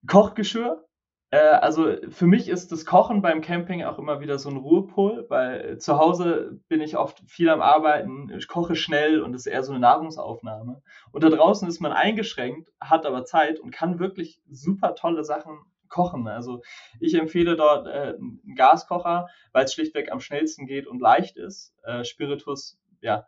Kochgeschirr. 0.07 0.85
Äh, 1.31 1.39
also 1.39 1.97
für 2.09 2.27
mich 2.27 2.49
ist 2.49 2.73
das 2.73 2.85
Kochen 2.85 3.23
beim 3.23 3.41
Camping 3.41 3.83
auch 3.85 3.99
immer 3.99 4.21
wieder 4.21 4.39
so 4.39 4.49
ein 4.49 4.57
Ruhepol, 4.57 5.27
weil 5.29 5.79
zu 5.79 5.99
Hause 5.99 6.61
bin 6.69 6.81
ich 6.81 6.97
oft 6.97 7.21
viel 7.27 7.49
am 7.49 7.61
Arbeiten, 7.61 8.31
ich 8.37 8.49
koche 8.49 8.77
schnell 8.77 9.21
und 9.23 9.35
es 9.35 9.47
ist 9.47 9.53
eher 9.53 9.65
so 9.65 9.73
eine 9.73 9.81
Nahrungsaufnahme. 9.81 10.83
Und 11.11 11.25
da 11.25 11.29
draußen 11.29 11.69
ist 11.69 11.81
man 11.81 11.93
eingeschränkt, 11.93 12.71
hat 12.81 13.07
aber 13.07 13.25
Zeit 13.25 13.59
und 13.59 13.73
kann 13.73 13.99
wirklich 13.99 14.41
super 14.49 14.95
tolle 14.95 15.25
Sachen 15.25 15.59
kochen. 15.89 16.29
Also 16.29 16.63
ich 17.01 17.15
empfehle 17.15 17.57
dort 17.57 17.87
äh, 17.87 18.15
einen 18.17 18.55
Gaskocher, 18.55 19.29
weil 19.53 19.65
es 19.65 19.75
schlichtweg 19.75 20.13
am 20.13 20.21
schnellsten 20.21 20.67
geht 20.67 20.87
und 20.87 21.01
leicht 21.01 21.37
ist. 21.37 21.75
Äh, 21.85 22.05
Spiritus, 22.05 22.79
ja, 23.01 23.27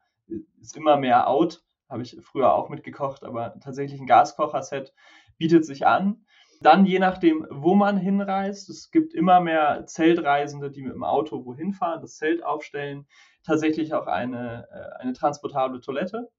ist 0.61 0.77
immer 0.77 0.97
mehr 0.97 1.29
out. 1.29 1.63
Habe 1.89 2.03
ich 2.03 2.19
früher 2.21 2.53
auch 2.55 2.69
mitgekocht, 2.69 3.25
aber 3.25 3.59
tatsächlich 3.61 4.01
ein 4.01 4.07
Gaskocher-Set 4.07 4.93
bietet 5.39 5.65
sich 5.65 5.87
an. 5.87 6.25
Dann 6.61 6.85
je 6.85 6.99
nachdem, 6.99 7.47
wo 7.51 7.75
man 7.75 7.97
hinreist. 7.97 8.69
Es 8.69 8.91
gibt 8.91 9.15
immer 9.15 9.41
mehr 9.41 9.87
Zeltreisende, 9.87 10.71
die 10.71 10.83
mit 10.83 10.93
dem 10.93 11.05
Auto 11.05 11.45
wohin 11.45 11.73
fahren, 11.73 12.01
das 12.01 12.17
Zelt 12.17 12.43
aufstellen. 12.45 13.07
Tatsächlich 13.45 13.95
auch 13.95 14.07
eine, 14.07 14.67
äh, 14.71 15.01
eine 15.01 15.13
transportable 15.13 15.81
Toilette. 15.81 16.31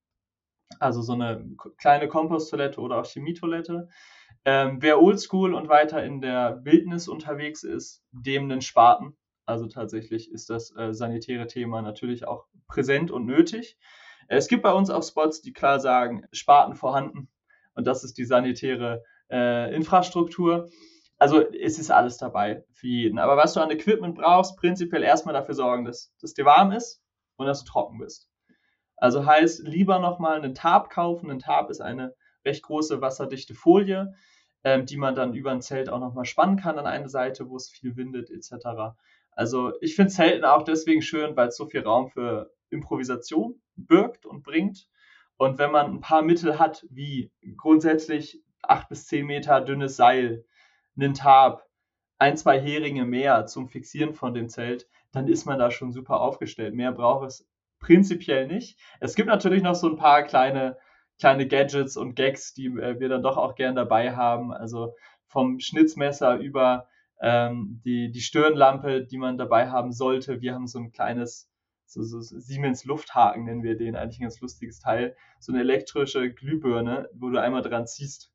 Also 0.80 1.02
so 1.02 1.14
eine 1.14 1.50
kleine 1.78 2.08
Komposttoilette 2.08 2.80
oder 2.82 3.00
auch 3.00 3.06
Chemietoilette. 3.06 3.88
Ähm, 4.46 4.82
wer 4.82 5.02
oldschool 5.02 5.54
und 5.54 5.70
weiter 5.70 6.04
in 6.04 6.22
der 6.22 6.62
Wildnis 6.64 7.08
unterwegs 7.08 7.64
ist, 7.64 8.04
dem 8.12 8.44
einen 8.44 8.62
Spaten. 8.62 9.18
Also 9.46 9.68
tatsächlich 9.68 10.32
ist 10.32 10.50
das 10.50 10.76
äh, 10.76 10.94
sanitäre 10.94 11.48
Thema 11.48 11.82
natürlich 11.82 12.28
auch 12.28 12.46
präsent 12.68 13.12
und 13.12 13.26
nötig. 13.26 13.78
Es 14.28 14.48
gibt 14.48 14.64
bei 14.64 14.72
uns 14.72 14.90
auch 14.90 15.04
Spots, 15.04 15.42
die 15.42 15.54
klar 15.54 15.80
sagen, 15.80 16.24
Spaten 16.32 16.76
vorhanden. 16.76 17.30
Und 17.74 17.88
das 17.88 18.04
ist 18.04 18.18
die 18.18 18.26
sanitäre 18.26 19.04
äh, 19.32 19.74
Infrastruktur. 19.74 20.70
Also 21.18 21.42
es 21.42 21.80
ist 21.80 21.92
alles 21.92 22.18
dabei 22.18 22.64
für 22.72 22.88
jeden. 22.88 23.20
Aber 23.20 23.38
was 23.38 23.54
du 23.54 23.60
an 23.60 23.72
Equipment 23.72 24.16
brauchst, 24.16 24.58
prinzipiell 24.58 25.04
erstmal 25.04 25.34
dafür 25.34 25.56
sorgen, 25.56 25.84
dass, 25.84 26.14
dass 26.22 26.34
dir 26.34 26.46
warm 26.46 26.72
ist 26.72 27.02
und 27.36 27.48
dass 27.48 27.64
du 27.64 27.72
trocken 27.72 27.98
bist. 27.98 28.30
Also 28.98 29.26
heißt, 29.26 29.68
lieber 29.68 30.00
nochmal 30.00 30.38
einen 30.38 30.56
Tarp 30.56 30.90
kaufen. 30.90 31.32
Ein 31.32 31.40
Tarp 31.40 31.70
ist 31.70 31.82
eine 31.82 32.14
recht 32.46 32.64
große 32.64 33.02
wasserdichte 33.02 33.54
Folie, 33.54 34.14
ähm, 34.64 34.86
die 34.86 34.98
man 34.98 35.16
dann 35.16 35.34
über 35.34 35.52
ein 35.52 35.62
Zelt 35.62 35.90
auch 35.90 36.00
nochmal 36.00 36.26
spannen 36.26 36.58
kann 36.58 36.80
an 36.80 36.86
eine 36.86 37.10
Seite, 37.10 37.50
wo 37.50 37.56
es 37.56 37.70
viel 37.70 37.96
windet 37.96 38.30
etc. 38.30 38.96
Also 39.32 39.74
ich 39.82 39.96
finde 39.96 40.12
Zelten 40.12 40.46
auch 40.46 40.64
deswegen 40.64 41.02
schön, 41.02 41.36
weil 41.36 41.50
es 41.50 41.58
so 41.58 41.66
viel 41.66 41.82
Raum 41.82 42.10
für 42.10 42.52
Improvisation 42.70 43.62
birgt 43.76 44.26
und 44.26 44.44
bringt. 44.44 44.88
Und 45.38 45.58
wenn 45.58 45.72
man 45.72 45.88
ein 45.88 46.02
paar 46.02 46.22
Mittel 46.22 46.60
hat, 46.60 46.86
wie 46.90 47.32
grundsätzlich 47.56 48.44
acht 48.62 48.90
bis 48.90 49.08
zehn 49.08 49.26
Meter 49.26 49.62
dünnes 49.62 49.96
Seil, 49.96 50.46
einen 50.98 51.14
Tarp, 51.14 51.66
ein, 52.18 52.36
zwei 52.36 52.60
Heringe 52.60 53.06
mehr 53.06 53.46
zum 53.46 53.70
Fixieren 53.70 54.14
von 54.14 54.34
dem 54.34 54.50
Zelt, 54.50 54.88
dann 55.12 55.28
ist 55.28 55.46
man 55.46 55.58
da 55.58 55.72
schon 55.72 55.94
super 55.94 56.20
aufgestellt. 56.20 56.76
Mehr 56.76 56.92
braucht 56.92 57.28
es 57.28 57.48
prinzipiell 57.80 58.48
nicht. 58.48 58.78
Es 59.00 59.16
gibt 59.16 59.30
natürlich 59.30 59.64
noch 59.64 59.76
so 59.76 59.90
ein 59.90 59.96
paar 59.96 60.24
kleine 60.24 60.78
kleine 61.20 61.48
Gadgets 61.48 61.98
und 61.98 62.16
Gags, 62.16 62.54
die 62.54 62.68
äh, 62.68 63.00
wir 63.00 63.10
dann 63.10 63.24
doch 63.24 63.38
auch 63.38 63.56
gern 63.56 63.76
dabei 63.76 64.16
haben. 64.16 64.54
Also 64.54 64.96
vom 65.28 65.60
Schnitzmesser 65.60 66.38
über 66.38 66.88
ähm, 67.22 67.82
die, 67.86 68.12
die 68.12 68.22
Stirnlampe, 68.22 69.06
die 69.06 69.18
man 69.18 69.38
dabei 69.38 69.70
haben 69.70 69.92
sollte. 69.92 70.42
Wir 70.42 70.54
haben 70.54 70.68
so 70.68 70.80
ein 70.80 70.92
kleines 70.92 71.50
so, 71.86 72.04
so 72.04 72.22
Siemens 72.22 72.86
Lufthaken 72.86 73.46
nennen 73.46 73.64
wir 73.64 73.76
den, 73.76 73.96
eigentlich 73.96 74.20
ein 74.20 74.24
ganz 74.24 74.40
lustiges 74.42 74.80
Teil. 74.80 75.16
So 75.40 75.52
eine 75.52 75.62
elektrische 75.62 76.32
Glühbirne, 76.32 77.10
wo 77.14 77.30
du 77.30 77.42
einmal 77.42 77.64
dran 77.64 77.88
ziehst. 77.88 78.32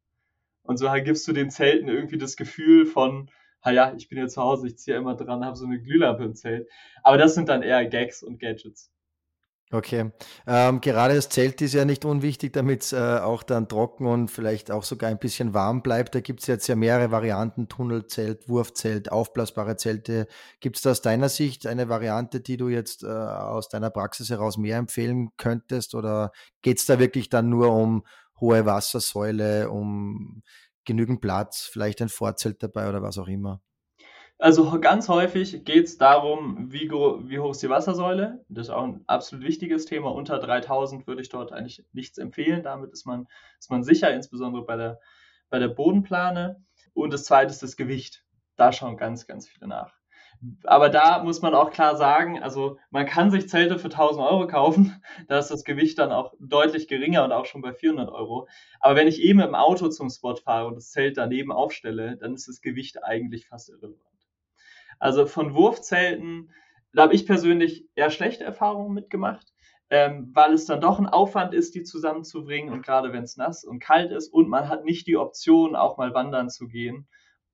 Und 0.62 0.78
so 0.78 0.90
gibst 1.04 1.28
du 1.28 1.32
den 1.32 1.50
Zelten 1.50 1.88
irgendwie 1.88 2.18
das 2.18 2.36
Gefühl 2.36 2.84
von 2.84 3.30
ha 3.64 3.70
ja, 3.70 3.94
ich 3.96 4.08
bin 4.08 4.18
jetzt 4.18 4.34
zu 4.34 4.42
Hause, 4.42 4.66
ich 4.66 4.78
ziehe 4.78 4.96
immer 4.96 5.14
dran, 5.14 5.44
habe 5.44 5.56
so 5.56 5.64
eine 5.64 5.80
Glühlampe 5.80 6.24
im 6.24 6.34
Zelt. 6.34 6.68
Aber 7.02 7.16
das 7.16 7.34
sind 7.34 7.48
dann 7.48 7.62
eher 7.62 7.84
Gags 7.86 8.22
und 8.22 8.38
Gadgets. 8.38 8.92
Okay. 9.74 10.12
Ähm, 10.46 10.80
gerade 10.80 11.16
das 11.16 11.30
Zelt 11.30 11.60
ist 11.60 11.74
ja 11.74 11.84
nicht 11.84 12.04
unwichtig, 12.04 12.52
damit 12.52 12.82
es 12.82 12.92
äh, 12.92 12.96
auch 12.96 13.42
dann 13.42 13.68
trocken 13.68 14.06
und 14.06 14.30
vielleicht 14.30 14.70
auch 14.70 14.84
sogar 14.84 15.10
ein 15.10 15.18
bisschen 15.18 15.52
warm 15.52 15.82
bleibt. 15.82 16.14
Da 16.14 16.20
gibt 16.20 16.42
es 16.42 16.46
jetzt 16.46 16.68
ja 16.68 16.76
mehrere 16.76 17.10
Varianten, 17.10 17.68
Tunnelzelt, 17.68 18.48
Wurfzelt, 18.48 19.10
aufblasbare 19.10 19.76
Zelte. 19.76 20.28
Gibt 20.60 20.76
es 20.76 20.82
da 20.82 20.92
aus 20.92 21.02
deiner 21.02 21.28
Sicht 21.28 21.66
eine 21.66 21.88
Variante, 21.88 22.40
die 22.40 22.56
du 22.56 22.68
jetzt 22.68 23.02
äh, 23.02 23.08
aus 23.08 23.68
deiner 23.68 23.90
Praxis 23.90 24.30
heraus 24.30 24.58
mehr 24.58 24.76
empfehlen 24.78 25.30
könntest? 25.38 25.96
Oder 25.96 26.30
geht 26.62 26.78
es 26.78 26.86
da 26.86 27.00
wirklich 27.00 27.28
dann 27.28 27.48
nur 27.48 27.72
um 27.74 28.04
hohe 28.40 28.66
Wassersäule, 28.66 29.70
um 29.70 30.44
genügend 30.84 31.20
Platz, 31.20 31.62
vielleicht 31.62 32.00
ein 32.00 32.10
Vorzelt 32.10 32.62
dabei 32.62 32.88
oder 32.88 33.02
was 33.02 33.18
auch 33.18 33.26
immer? 33.26 33.60
Also 34.38 34.80
ganz 34.80 35.08
häufig 35.08 35.64
geht 35.64 35.86
es 35.86 35.96
darum, 35.96 36.72
wie, 36.72 36.90
wie, 36.90 37.38
hoch 37.38 37.52
ist 37.52 37.62
die 37.62 37.68
Wassersäule. 37.68 38.44
Das 38.48 38.66
ist 38.66 38.70
auch 38.70 38.82
ein 38.82 39.04
absolut 39.06 39.44
wichtiges 39.44 39.86
Thema. 39.86 40.12
Unter 40.12 40.38
3000 40.38 41.06
würde 41.06 41.22
ich 41.22 41.28
dort 41.28 41.52
eigentlich 41.52 41.84
nichts 41.92 42.18
empfehlen. 42.18 42.62
Damit 42.62 42.92
ist 42.92 43.06
man, 43.06 43.26
ist 43.60 43.70
man 43.70 43.84
sicher, 43.84 44.12
insbesondere 44.12 44.64
bei 44.64 44.76
der, 44.76 45.00
bei 45.50 45.58
der 45.60 45.68
Bodenplane. 45.68 46.64
Und 46.94 47.12
das 47.12 47.24
zweite 47.24 47.52
ist 47.52 47.62
das 47.62 47.76
Gewicht. 47.76 48.24
Da 48.56 48.72
schauen 48.72 48.96
ganz, 48.96 49.26
ganz 49.26 49.48
viele 49.48 49.68
nach. 49.68 49.94
Aber 50.64 50.88
da 50.88 51.22
muss 51.22 51.42
man 51.42 51.54
auch 51.54 51.70
klar 51.70 51.96
sagen, 51.96 52.42
also 52.42 52.78
man 52.90 53.06
kann 53.06 53.30
sich 53.30 53.48
Zelte 53.48 53.78
für 53.78 53.88
1000 53.88 54.26
Euro 54.26 54.46
kaufen, 54.46 55.00
da 55.28 55.38
ist 55.38 55.50
das 55.50 55.64
Gewicht 55.64 55.98
dann 55.98 56.12
auch 56.12 56.34
deutlich 56.40 56.88
geringer 56.88 57.24
und 57.24 57.32
auch 57.32 57.46
schon 57.46 57.62
bei 57.62 57.72
400 57.72 58.10
Euro. 58.10 58.48
Aber 58.80 58.96
wenn 58.96 59.08
ich 59.08 59.22
eben 59.22 59.40
im 59.40 59.54
Auto 59.54 59.88
zum 59.88 60.10
Spot 60.10 60.36
fahre 60.36 60.66
und 60.66 60.74
das 60.74 60.90
Zelt 60.90 61.16
daneben 61.16 61.52
aufstelle, 61.52 62.16
dann 62.16 62.34
ist 62.34 62.48
das 62.48 62.60
Gewicht 62.60 63.02
eigentlich 63.04 63.46
fast 63.46 63.70
irrelevant. 63.70 64.13
Also 65.04 65.26
von 65.26 65.52
Wurfzelten, 65.52 66.50
da 66.94 67.02
habe 67.02 67.14
ich 67.14 67.26
persönlich 67.26 67.86
eher 67.94 68.08
schlechte 68.08 68.42
Erfahrungen 68.42 68.94
mitgemacht, 68.94 69.52
ähm, 69.90 70.30
weil 70.32 70.54
es 70.54 70.64
dann 70.64 70.80
doch 70.80 70.98
ein 70.98 71.06
Aufwand 71.06 71.52
ist, 71.52 71.74
die 71.74 71.82
zusammenzubringen 71.82 72.72
und 72.72 72.82
gerade 72.82 73.12
wenn 73.12 73.24
es 73.24 73.36
nass 73.36 73.64
und 73.64 73.80
kalt 73.80 74.12
ist 74.12 74.28
und 74.28 74.48
man 74.48 74.66
hat 74.70 74.86
nicht 74.86 75.06
die 75.06 75.18
Option, 75.18 75.76
auch 75.76 75.98
mal 75.98 76.14
wandern 76.14 76.48
zu 76.48 76.68
gehen. 76.68 77.06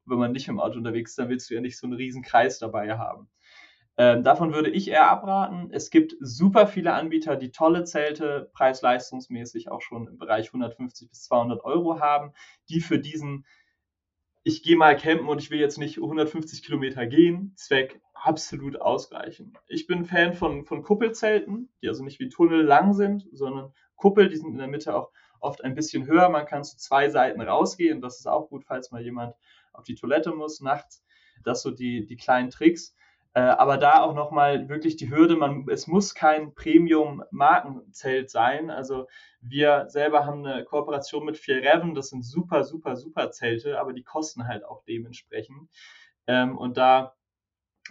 Wenn 0.05 0.19
man 0.19 0.31
nicht 0.31 0.47
dem 0.47 0.61
Auto 0.61 0.79
unterwegs 0.79 1.11
ist, 1.11 1.19
dann 1.19 1.29
willst 1.29 1.51
du 1.51 1.55
ja 1.55 1.61
nicht 1.61 1.77
so 1.77 1.89
einen 1.89 1.97
riesen 1.97 2.23
Kreis 2.23 2.61
dabei 2.61 2.97
haben. 2.97 3.29
Ähm, 3.97 4.23
davon 4.23 4.55
würde 4.55 4.71
ich 4.71 4.87
eher 4.87 5.11
abraten. 5.11 5.71
Es 5.73 5.91
gibt 5.91 6.15
super 6.21 6.69
viele 6.69 6.93
Anbieter, 6.93 7.35
die 7.35 7.51
tolle 7.51 7.83
Zelte 7.83 8.49
preis-leistungsmäßig 8.53 9.73
auch 9.73 9.83
schon 9.83 10.07
im 10.07 10.19
Bereich 10.19 10.47
150 10.47 11.11
bis 11.11 11.25
200 11.25 11.65
Euro 11.65 11.99
haben, 11.99 12.33
die 12.69 12.81
für 12.81 13.01
diesen 13.01 13.45
ich 14.43 14.63
gehe 14.63 14.77
mal 14.77 14.97
campen 14.97 15.29
und 15.29 15.41
ich 15.41 15.51
will 15.51 15.61
jetzt 15.61 15.79
nicht 15.79 15.99
150 15.99 16.63
Kilometer 16.63 17.07
gehen, 17.07 17.53
Zweck 17.57 18.01
absolut 18.15 18.81
ausreichen. 18.81 19.55
Ich 19.67 19.87
bin 19.87 20.05
Fan 20.05 20.35
von, 20.35 20.65
von 20.65 20.83
Kuppelzelten, 20.83 21.71
die 21.83 21.89
also 21.89 22.05
nicht 22.05 22.21
wie 22.21 22.29
Tunnel 22.29 22.63
lang 22.63 22.95
sind, 22.95 23.27
sondern 23.33 23.73
Kuppel, 23.97 24.29
die 24.29 24.37
sind 24.37 24.53
in 24.53 24.59
der 24.59 24.69
Mitte 24.69 24.95
auch 24.95 25.11
oft 25.41 25.65
ein 25.65 25.75
bisschen 25.75 26.07
höher. 26.07 26.29
Man 26.29 26.47
kann 26.47 26.65
zu 26.65 26.77
zwei 26.79 27.09
Seiten 27.11 27.41
rausgehen. 27.41 28.01
Das 28.01 28.19
ist 28.19 28.27
auch 28.27 28.49
gut, 28.49 28.65
falls 28.65 28.91
mal 28.91 29.03
jemand 29.03 29.35
auf 29.73 29.85
die 29.85 29.95
Toilette 29.95 30.33
muss 30.33 30.61
nachts. 30.61 31.05
Das 31.45 31.63
so 31.63 31.71
die, 31.71 32.07
die 32.07 32.17
kleinen 32.17 32.51
Tricks. 32.51 32.95
Äh, 33.33 33.41
aber 33.41 33.77
da 33.77 34.03
auch 34.03 34.15
nochmal 34.15 34.69
wirklich 34.69 34.97
die 34.97 35.11
Hürde, 35.11 35.37
man, 35.37 35.67
es 35.69 35.87
muss 35.87 36.15
kein 36.15 36.53
Premium-Markenzelt 36.55 38.29
sein. 38.29 38.71
Also 38.71 39.07
wir 39.41 39.87
selber 39.89 40.27
haben 40.27 40.45
eine 40.45 40.65
Kooperation 40.65 41.25
mit 41.25 41.37
Vier 41.37 41.63
Reven, 41.63 41.95
das 41.95 42.09
sind 42.09 42.25
super, 42.25 42.65
super, 42.65 42.97
super 42.97 43.31
Zelte, 43.31 43.79
aber 43.79 43.93
die 43.93 44.03
kosten 44.03 44.49
halt 44.49 44.65
auch 44.65 44.83
dementsprechend. 44.85 45.71
Ähm, 46.27 46.59
und 46.59 46.77
da 46.77 47.15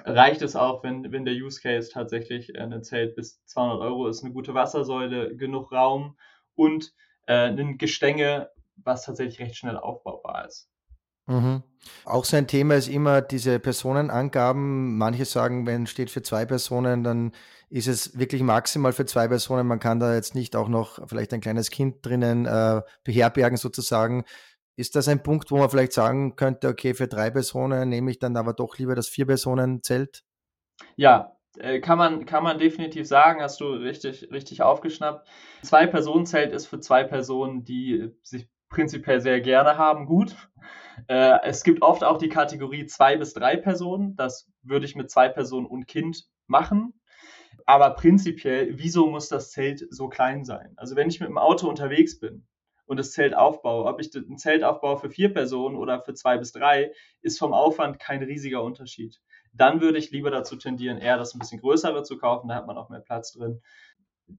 reicht 0.03 0.41
es 0.41 0.55
auch, 0.55 0.83
wenn, 0.83 1.11
wenn 1.11 1.25
der 1.25 1.35
Use 1.35 1.61
Case 1.61 1.89
tatsächlich 1.91 2.53
äh, 2.55 2.59
ein 2.59 2.83
Zelt 2.83 3.15
bis 3.15 3.43
200 3.45 3.79
Euro 3.81 4.07
ist, 4.07 4.23
eine 4.23 4.33
gute 4.33 4.53
Wassersäule, 4.53 5.35
genug 5.37 5.71
Raum 5.71 6.17
und 6.55 6.93
äh, 7.27 7.49
ein 7.49 7.77
Gestänge, 7.77 8.49
was 8.75 9.05
tatsächlich 9.05 9.39
recht 9.39 9.55
schnell 9.55 9.77
aufbaubar 9.77 10.47
ist. 10.47 10.69
Mhm. 11.29 11.63
Auch 12.05 12.25
so 12.25 12.35
ein 12.37 12.47
Thema 12.47 12.75
ist 12.75 12.87
immer 12.87 13.21
diese 13.21 13.59
Personenangaben. 13.59 14.97
Manche 14.97 15.25
sagen, 15.25 15.65
wenn 15.65 15.83
es 15.83 15.91
steht 15.91 16.09
für 16.09 16.23
zwei 16.23 16.45
Personen, 16.45 17.03
dann 17.03 17.31
ist 17.69 17.87
es 17.87 18.17
wirklich 18.17 18.41
maximal 18.41 18.93
für 18.93 19.05
zwei 19.05 19.27
Personen. 19.27 19.67
Man 19.67 19.79
kann 19.79 19.99
da 19.99 20.15
jetzt 20.15 20.35
nicht 20.35 20.55
auch 20.55 20.67
noch 20.67 21.07
vielleicht 21.07 21.33
ein 21.33 21.41
kleines 21.41 21.69
Kind 21.69 22.05
drinnen 22.05 22.45
äh, 22.45 22.81
beherbergen 23.03 23.57
sozusagen. 23.57 24.25
Ist 24.75 24.95
das 24.95 25.07
ein 25.07 25.21
Punkt, 25.21 25.51
wo 25.51 25.57
man 25.57 25.69
vielleicht 25.69 25.93
sagen 25.93 26.35
könnte, 26.35 26.67
okay, 26.67 26.93
für 26.93 27.07
drei 27.07 27.29
Personen 27.29 27.89
nehme 27.89 28.11
ich 28.11 28.19
dann 28.19 28.35
aber 28.35 28.53
doch 28.53 28.77
lieber 28.77 28.95
das 28.95 29.07
Vier-Personen-Zelt? 29.07 30.23
Ja, 30.95 31.35
äh, 31.57 31.79
kann 31.79 31.97
man, 31.97 32.25
kann 32.25 32.43
man 32.43 32.57
definitiv 32.57 33.07
sagen, 33.07 33.41
hast 33.41 33.59
du 33.59 33.67
richtig, 33.67 34.31
richtig 34.31 34.61
aufgeschnappt. 34.61 35.27
Zwei-Personen-Zelt 35.61 36.53
ist 36.53 36.67
für 36.67 36.79
zwei 36.79 37.03
Personen, 37.03 37.65
die 37.65 38.11
sich 38.23 38.49
prinzipiell 38.69 39.19
sehr 39.19 39.41
gerne 39.41 39.77
haben, 39.77 40.05
gut. 40.05 40.35
Äh, 41.07 41.39
es 41.43 41.63
gibt 41.63 41.81
oft 41.81 42.03
auch 42.03 42.17
die 42.17 42.29
Kategorie 42.29 42.85
zwei 42.85 43.17
bis 43.17 43.33
drei 43.33 43.55
Personen. 43.55 44.15
Das 44.15 44.49
würde 44.61 44.85
ich 44.85 44.95
mit 44.95 45.09
zwei 45.09 45.29
Personen 45.29 45.65
und 45.65 45.87
Kind 45.87 46.25
machen. 46.47 46.93
Aber 47.65 47.91
prinzipiell, 47.91 48.77
wieso 48.77 49.07
muss 49.07 49.29
das 49.29 49.51
Zelt 49.51 49.85
so 49.89 50.09
klein 50.09 50.43
sein? 50.43 50.73
Also 50.77 50.95
wenn 50.95 51.09
ich 51.09 51.19
mit 51.19 51.29
dem 51.29 51.37
Auto 51.37 51.69
unterwegs 51.69 52.19
bin 52.19 52.47
und 52.85 52.97
das 52.97 53.11
Zelt 53.11 53.35
aufbaue, 53.35 53.85
ob 53.85 54.01
ich 54.01 54.13
ein 54.15 54.37
Zelt 54.37 54.63
aufbaue 54.63 54.97
für 54.97 55.09
vier 55.09 55.31
Personen 55.31 55.75
oder 55.75 56.01
für 56.01 56.13
zwei 56.13 56.37
bis 56.37 56.51
drei, 56.51 56.91
ist 57.21 57.37
vom 57.37 57.53
Aufwand 57.53 57.99
kein 57.99 58.23
riesiger 58.23 58.63
Unterschied. 58.63 59.21
Dann 59.53 59.81
würde 59.81 59.99
ich 59.99 60.11
lieber 60.11 60.31
dazu 60.31 60.55
tendieren, 60.55 60.97
eher 60.97 61.17
das 61.17 61.35
ein 61.35 61.39
bisschen 61.39 61.59
größere 61.59 62.03
zu 62.03 62.17
kaufen, 62.17 62.47
da 62.47 62.55
hat 62.55 62.67
man 62.67 62.77
auch 62.77 62.89
mehr 62.89 63.01
Platz 63.01 63.33
drin. 63.33 63.61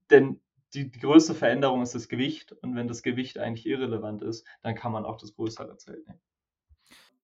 Denn 0.09 0.41
die, 0.73 0.89
die 0.89 0.99
größte 0.99 1.33
Veränderung 1.33 1.81
ist 1.81 1.95
das 1.95 2.07
Gewicht 2.07 2.53
und 2.53 2.75
wenn 2.75 2.87
das 2.87 3.03
Gewicht 3.03 3.37
eigentlich 3.37 3.65
irrelevant 3.65 4.21
ist, 4.23 4.45
dann 4.61 4.75
kann 4.75 4.91
man 4.91 5.05
auch 5.05 5.17
das 5.17 5.33
größere 5.33 5.77
Zelt 5.77 6.07
nehmen. 6.07 6.21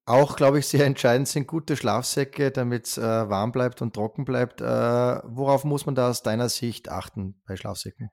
Auch, 0.08 0.38
glaube 0.38 0.60
ich, 0.60 0.68
sehr 0.68 0.86
entscheidend 0.86 1.28
sind 1.28 1.48
gute 1.48 1.76
Schlafsäcke, 1.76 2.50
damit 2.50 2.86
es 2.86 2.98
äh, 2.98 3.02
warm 3.02 3.52
bleibt 3.52 3.82
und 3.82 3.94
trocken 3.94 4.24
bleibt. 4.24 4.62
Äh, 4.62 4.66
worauf 4.66 5.66
muss 5.66 5.86
man 5.86 5.96
da 5.96 6.10
aus 6.10 6.24
deiner 6.24 6.48
Sicht 6.48 6.88
achten 6.90 7.42
bei 7.46 7.58
Schlafsäcken? 7.58 8.10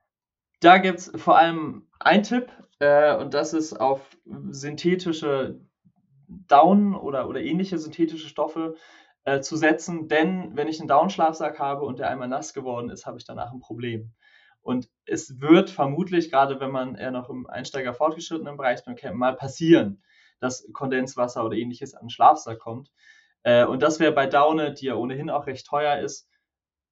Da 0.59 0.77
gibt 0.77 0.99
es 0.99 1.11
vor 1.15 1.37
allem 1.37 1.87
einen 2.01 2.23
Tipp 2.23 2.51
äh, 2.79 3.15
und 3.15 3.33
das 3.33 3.53
ist 3.53 3.79
auf 3.79 4.01
synthetische 4.49 5.61
Down 6.27 6.95
oder, 6.95 7.29
oder 7.29 7.39
ähnliche 7.39 7.77
synthetische 7.77 8.27
Stoffe 8.27 8.75
äh, 9.23 9.39
zu 9.39 9.55
setzen, 9.55 10.09
denn 10.09 10.51
wenn 10.57 10.67
ich 10.67 10.81
einen 10.81 10.89
Down-Schlafsack 10.89 11.59
habe 11.59 11.85
und 11.85 11.99
der 11.99 12.09
einmal 12.09 12.27
nass 12.27 12.53
geworden 12.53 12.89
ist, 12.89 13.05
habe 13.05 13.19
ich 13.19 13.25
danach 13.25 13.53
ein 13.53 13.61
Problem. 13.61 14.11
Und 14.59 14.89
es 15.05 15.39
wird 15.39 15.69
vermutlich, 15.69 16.29
gerade 16.29 16.59
wenn 16.59 16.71
man 16.71 16.95
eher 16.95 17.11
noch 17.11 17.29
im 17.29 17.47
Einsteiger 17.47 17.93
fortgeschrittenen 17.93 18.57
Bereich 18.57 18.81
mal 19.13 19.35
passieren, 19.35 20.03
dass 20.39 20.67
Kondenswasser 20.73 21.45
oder 21.45 21.55
ähnliches 21.55 21.93
an 21.93 22.05
den 22.05 22.09
Schlafsack 22.09 22.59
kommt. 22.59 22.91
Äh, 23.43 23.65
und 23.65 23.81
das 23.81 23.99
wäre 23.99 24.11
bei 24.11 24.27
Daune, 24.27 24.73
die 24.73 24.87
ja 24.87 24.95
ohnehin 24.95 25.29
auch 25.29 25.47
recht 25.47 25.67
teuer 25.67 25.99
ist, 25.99 26.27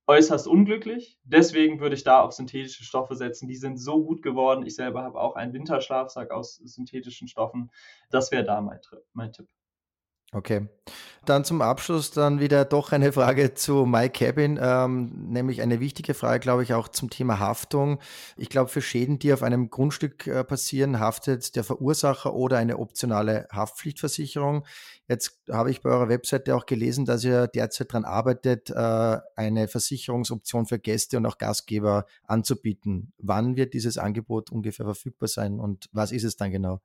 äußerst 0.07 0.47
unglücklich. 0.47 1.17
Deswegen 1.23 1.79
würde 1.79 1.95
ich 1.95 2.03
da 2.03 2.21
auf 2.21 2.33
synthetische 2.33 2.83
Stoffe 2.83 3.15
setzen. 3.15 3.47
Die 3.47 3.55
sind 3.55 3.77
so 3.77 4.03
gut 4.03 4.21
geworden. 4.21 4.65
Ich 4.65 4.75
selber 4.75 5.03
habe 5.03 5.19
auch 5.19 5.35
einen 5.35 5.53
Winterschlafsack 5.53 6.31
aus 6.31 6.55
synthetischen 6.55 7.27
Stoffen. 7.27 7.71
Das 8.09 8.31
wäre 8.31 8.43
da 8.43 8.61
mein, 8.61 8.79
mein 9.13 9.31
Tipp. 9.31 9.47
Okay. 10.33 10.67
Dann 11.25 11.45
zum 11.45 11.61
Abschluss 11.61 12.11
dann 12.11 12.41
wieder 12.41 12.65
doch 12.65 12.91
eine 12.91 13.13
Frage 13.13 13.53
zu 13.53 13.85
My 13.85 14.09
Cabin, 14.09 14.59
ähm, 14.61 15.29
nämlich 15.29 15.61
eine 15.61 15.79
wichtige 15.79 16.15
Frage, 16.15 16.41
glaube 16.41 16.63
ich, 16.63 16.73
auch 16.73 16.89
zum 16.89 17.09
Thema 17.09 17.39
Haftung. 17.39 17.99
Ich 18.35 18.49
glaube, 18.49 18.69
für 18.69 18.81
Schäden, 18.81 19.19
die 19.19 19.31
auf 19.31 19.43
einem 19.43 19.69
Grundstück 19.69 20.27
äh, 20.27 20.43
passieren, 20.43 20.99
haftet 20.99 21.55
der 21.55 21.63
Verursacher 21.63 22.33
oder 22.33 22.57
eine 22.57 22.77
optionale 22.79 23.47
Haftpflichtversicherung. 23.51 24.65
Jetzt 25.07 25.39
habe 25.49 25.71
ich 25.71 25.81
bei 25.81 25.91
eurer 25.91 26.09
Webseite 26.09 26.55
auch 26.55 26.65
gelesen, 26.65 27.05
dass 27.05 27.23
ihr 27.23 27.47
derzeit 27.47 27.91
daran 27.91 28.03
arbeitet, 28.03 28.69
äh, 28.71 29.17
eine 29.35 29.67
Versicherungsoption 29.69 30.65
für 30.65 30.79
Gäste 30.79 31.17
und 31.17 31.25
auch 31.25 31.37
Gastgeber 31.37 32.05
anzubieten. 32.25 33.13
Wann 33.17 33.55
wird 33.55 33.73
dieses 33.73 33.97
Angebot 33.97 34.51
ungefähr 34.51 34.85
verfügbar 34.85 35.29
sein 35.29 35.59
und 35.59 35.89
was 35.93 36.11
ist 36.11 36.23
es 36.23 36.35
dann 36.35 36.51
genau? 36.51 36.81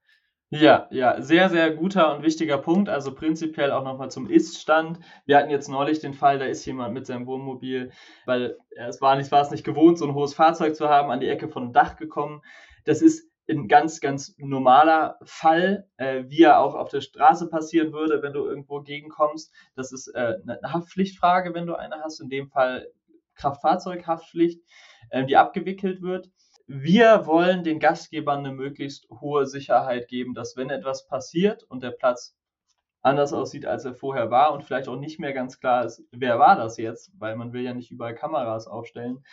Ja, 0.51 0.89
ja, 0.91 1.21
sehr, 1.21 1.51
sehr 1.51 1.73
guter 1.73 2.15
und 2.17 2.23
wichtiger 2.23 2.57
Punkt. 2.57 2.89
Also 2.89 3.15
prinzipiell 3.15 3.71
auch 3.71 3.85
nochmal 3.85 4.11
zum 4.11 4.31
Ist-Stand. 4.31 4.99
Wir 5.27 5.37
hatten 5.37 5.51
jetzt 5.51 5.69
neulich 5.69 6.01
den 6.01 6.15
Fall, 6.15 6.39
da 6.39 6.47
ist 6.47 6.65
jemand 6.65 6.95
mit 6.95 7.05
seinem 7.07 7.27
Wohnmobil, 7.27 7.91
weil 8.25 8.57
es 8.71 9.03
war 9.03 9.17
nicht, 9.17 9.31
war 9.31 9.43
es 9.43 9.51
nicht 9.51 9.65
gewohnt, 9.65 9.99
so 9.99 10.07
ein 10.07 10.15
hohes 10.15 10.33
Fahrzeug 10.33 10.75
zu 10.75 10.89
haben, 10.89 11.11
an 11.11 11.21
die 11.21 11.29
Ecke 11.29 11.49
von 11.49 11.65
einem 11.65 11.73
Dach 11.75 11.97
gekommen. 11.97 12.41
Das 12.85 13.03
ist 13.03 13.29
ein 13.47 13.69
ganz, 13.69 14.01
ganz 14.01 14.35
normaler 14.39 15.19
Fall, 15.23 15.87
äh, 15.99 16.25
wie 16.29 16.43
er 16.43 16.61
auch 16.61 16.75
auf 16.75 16.89
der 16.89 17.03
Straße 17.03 17.49
passieren 17.51 17.93
würde, 17.93 18.23
wenn 18.23 18.33
du 18.33 18.47
irgendwo 18.47 18.81
gegenkommst. 18.81 19.53
Das 19.75 19.93
ist 19.93 20.09
äh, 20.09 20.37
eine 20.47 20.73
Haftpflichtfrage, 20.73 21.53
wenn 21.53 21.67
du 21.67 21.75
eine 21.75 21.97
hast. 22.03 22.21
In 22.21 22.31
dem 22.31 22.49
Fall 22.49 22.89
Kraftfahrzeughaftpflicht, 23.35 24.63
äh, 25.11 25.27
die 25.27 25.37
abgewickelt 25.37 26.01
wird 26.01 26.31
wir 26.69 27.27
wollen 27.27 27.65
den 27.65 27.81
Gastgebern 27.81 28.41
eine 28.41 28.53
möglichst 28.53 29.09
hohe 29.09 29.47
Sicherheit 29.47 30.07
geben, 30.07 30.35
dass 30.35 30.55
wenn 30.55 30.69
etwas 30.69 31.07
passiert 31.07 31.65
und 31.65 31.83
der 31.83 31.93
Platz 31.93 32.37
anders 33.01 33.33
aussieht, 33.33 33.65
als 33.65 33.87
er 33.87 33.95
vorher 33.95 34.31
war 34.31 34.53
und 34.53 34.65
vielleicht 34.65 34.87
auch 34.87 34.99
nicht 34.99 35.19
mehr 35.19 35.33
ganz 35.33 35.61
klar 35.61 35.87
ist, 35.87 36.05
wer 36.13 36.39
war 36.39 36.57
das 36.57 36.77
jetzt, 36.77 37.11
weil 37.19 37.37
man 37.37 37.55
will 37.55 37.63
ja 37.63 37.73
nicht 37.73 37.91
überall 37.91 38.15
Kameras 38.15 38.67
aufstellen, 38.67 39.25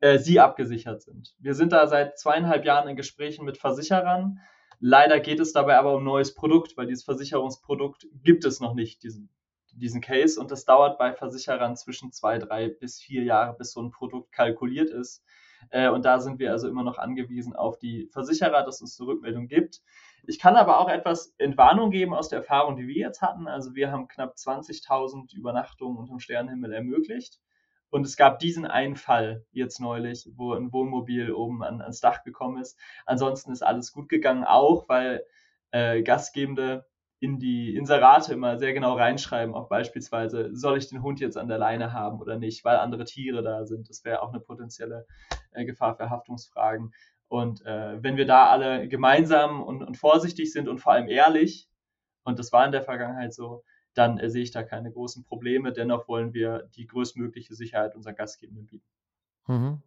äh, 0.00 0.18
sie 0.18 0.40
abgesichert 0.40 1.02
sind. 1.02 1.34
Wir 1.38 1.54
sind 1.54 1.72
da 1.72 1.86
seit 1.86 2.18
zweieinhalb 2.18 2.64
Jahren 2.64 2.88
in 2.88 2.96
Gesprächen 2.96 3.44
mit 3.44 3.58
Versicherern. 3.58 4.40
Leider 4.78 5.20
geht 5.20 5.40
es 5.40 5.52
dabei 5.52 5.76
aber 5.76 5.94
um 5.94 6.04
neues 6.04 6.34
Produkt, 6.34 6.78
weil 6.78 6.86
dieses 6.86 7.04
Versicherungsprodukt 7.04 8.06
gibt 8.22 8.46
es 8.46 8.60
noch 8.60 8.72
nicht, 8.72 9.02
diesen, 9.02 9.28
diesen 9.74 10.00
Case. 10.00 10.40
Und 10.40 10.50
das 10.50 10.64
dauert 10.64 10.96
bei 10.96 11.12
Versicherern 11.12 11.76
zwischen 11.76 12.10
zwei, 12.12 12.38
drei 12.38 12.68
bis 12.68 12.98
vier 12.98 13.24
Jahre, 13.24 13.54
bis 13.58 13.72
so 13.72 13.82
ein 13.82 13.90
Produkt 13.90 14.32
kalkuliert 14.32 14.88
ist. 14.88 15.22
Äh, 15.70 15.88
und 15.88 16.04
da 16.04 16.18
sind 16.18 16.38
wir 16.38 16.50
also 16.52 16.68
immer 16.68 16.82
noch 16.82 16.98
angewiesen 16.98 17.54
auf 17.54 17.78
die 17.78 18.08
Versicherer, 18.12 18.64
dass 18.64 18.80
es 18.80 18.98
eine 18.98 19.08
Rückmeldung 19.08 19.46
gibt. 19.46 19.82
Ich 20.26 20.38
kann 20.38 20.56
aber 20.56 20.78
auch 20.78 20.88
etwas 20.88 21.34
Entwarnung 21.38 21.90
geben 21.90 22.14
aus 22.14 22.28
der 22.28 22.38
Erfahrung, 22.38 22.76
die 22.76 22.86
wir 22.86 22.94
jetzt 22.94 23.22
hatten. 23.22 23.46
Also 23.48 23.74
wir 23.74 23.90
haben 23.90 24.08
knapp 24.08 24.34
20.000 24.34 25.34
Übernachtungen 25.34 25.98
unterm 25.98 26.20
Sternenhimmel 26.20 26.72
ermöglicht. 26.72 27.40
Und 27.90 28.06
es 28.06 28.16
gab 28.16 28.38
diesen 28.38 28.66
einen 28.66 28.96
Fall 28.96 29.44
jetzt 29.50 29.80
neulich, 29.80 30.28
wo 30.36 30.54
ein 30.54 30.72
Wohnmobil 30.72 31.32
oben 31.32 31.62
an, 31.64 31.80
ans 31.80 32.00
Dach 32.00 32.22
gekommen 32.22 32.60
ist. 32.60 32.78
Ansonsten 33.04 33.50
ist 33.50 33.62
alles 33.62 33.92
gut 33.92 34.08
gegangen, 34.08 34.44
auch 34.44 34.88
weil 34.88 35.24
äh, 35.72 36.02
Gastgebende 36.02 36.86
in 37.20 37.38
die 37.38 37.76
Inserate 37.76 38.32
immer 38.32 38.58
sehr 38.58 38.72
genau 38.72 38.94
reinschreiben, 38.94 39.54
auch 39.54 39.68
beispielsweise, 39.68 40.50
soll 40.54 40.78
ich 40.78 40.88
den 40.88 41.02
Hund 41.02 41.20
jetzt 41.20 41.36
an 41.36 41.48
der 41.48 41.58
Leine 41.58 41.92
haben 41.92 42.18
oder 42.18 42.38
nicht, 42.38 42.64
weil 42.64 42.78
andere 42.78 43.04
Tiere 43.04 43.42
da 43.42 43.66
sind. 43.66 43.90
Das 43.90 44.04
wäre 44.04 44.22
auch 44.22 44.30
eine 44.30 44.40
potenzielle 44.40 45.06
äh, 45.52 45.66
Gefahr 45.66 45.94
für 45.94 46.08
Haftungsfragen. 46.08 46.94
Und 47.28 47.64
äh, 47.66 48.02
wenn 48.02 48.16
wir 48.16 48.26
da 48.26 48.48
alle 48.48 48.88
gemeinsam 48.88 49.62
und, 49.62 49.82
und 49.82 49.96
vorsichtig 49.98 50.50
sind 50.50 50.66
und 50.66 50.78
vor 50.78 50.92
allem 50.92 51.08
ehrlich, 51.08 51.68
und 52.24 52.38
das 52.38 52.52
war 52.52 52.64
in 52.64 52.72
der 52.72 52.82
Vergangenheit 52.82 53.34
so, 53.34 53.64
dann 53.92 54.18
äh, 54.18 54.30
sehe 54.30 54.42
ich 54.42 54.50
da 54.50 54.62
keine 54.62 54.90
großen 54.90 55.24
Probleme. 55.24 55.72
Dennoch 55.72 56.08
wollen 56.08 56.32
wir 56.32 56.68
die 56.74 56.86
größtmögliche 56.86 57.54
Sicherheit 57.54 57.94
unseren 57.94 58.14
Gastgebenden 58.14 58.66
bieten. 58.66 58.86
Mhm. 59.50 59.82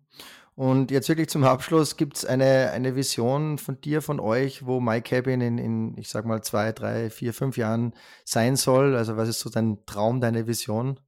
Und 0.55 0.91
jetzt 0.91 1.09
wirklich 1.09 1.29
zum 1.29 1.43
Abschluss, 1.43 1.97
gibt 1.97 2.17
es 2.17 2.25
eine, 2.25 2.69
eine 2.71 2.95
Vision 2.95 3.57
von 3.57 3.81
dir, 3.81 4.03
von 4.03 4.19
euch, 4.19 4.67
wo 4.67 4.79
MyCabin 4.79 5.41
in, 5.41 5.57
in, 5.57 5.97
ich 5.97 6.09
sag 6.09 6.25
mal, 6.25 6.43
zwei, 6.43 6.71
drei, 6.71 7.09
vier, 7.09 7.33
fünf 7.33 7.57
Jahren 7.57 7.95
sein 8.23 8.55
soll? 8.55 8.95
Also 8.95 9.17
was 9.17 9.29
ist 9.29 9.39
so 9.39 9.49
dein 9.49 9.83
Traum, 9.87 10.21
deine 10.21 10.45
Vision? 10.45 10.99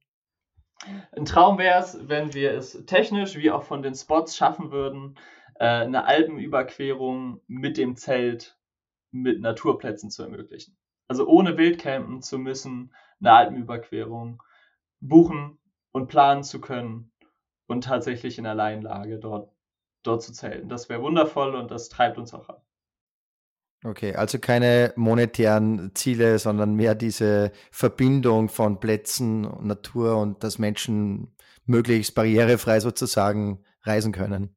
Ein 1.16 1.24
Traum 1.24 1.58
wäre 1.58 1.78
es, 1.80 1.96
wenn 2.08 2.34
wir 2.34 2.54
es 2.54 2.84
technisch 2.86 3.36
wie 3.36 3.52
auch 3.52 3.62
von 3.62 3.82
den 3.82 3.94
Spots 3.94 4.36
schaffen 4.36 4.72
würden, 4.72 5.16
äh, 5.60 5.66
eine 5.66 6.06
Alpenüberquerung 6.06 7.40
mit 7.46 7.76
dem 7.76 7.96
Zelt 7.96 8.58
mit 9.12 9.40
Naturplätzen 9.40 10.10
zu 10.10 10.24
ermöglichen 10.24 10.76
also 11.08 11.26
ohne 11.26 11.56
Wildcampen 11.56 12.22
zu 12.22 12.38
müssen, 12.38 12.94
eine 13.20 13.32
Alpenüberquerung 13.32 14.42
buchen 15.00 15.58
und 15.92 16.08
planen 16.08 16.42
zu 16.42 16.60
können 16.60 17.12
und 17.66 17.84
tatsächlich 17.84 18.38
in 18.38 18.46
Alleinlage 18.46 19.18
dort, 19.18 19.50
dort 20.02 20.22
zu 20.22 20.32
zelten. 20.32 20.68
Das 20.68 20.88
wäre 20.88 21.02
wundervoll 21.02 21.54
und 21.54 21.70
das 21.70 21.88
treibt 21.88 22.18
uns 22.18 22.34
auch 22.34 22.48
an. 22.48 22.56
Okay, 23.84 24.14
also 24.14 24.38
keine 24.38 24.92
monetären 24.96 25.92
Ziele, 25.94 26.38
sondern 26.38 26.74
mehr 26.74 26.94
diese 26.94 27.52
Verbindung 27.70 28.48
von 28.48 28.80
Plätzen, 28.80 29.42
Natur 29.64 30.16
und 30.16 30.42
dass 30.42 30.58
Menschen 30.58 31.34
möglichst 31.66 32.14
barrierefrei 32.14 32.80
sozusagen 32.80 33.64
reisen 33.82 34.12
können. 34.12 34.56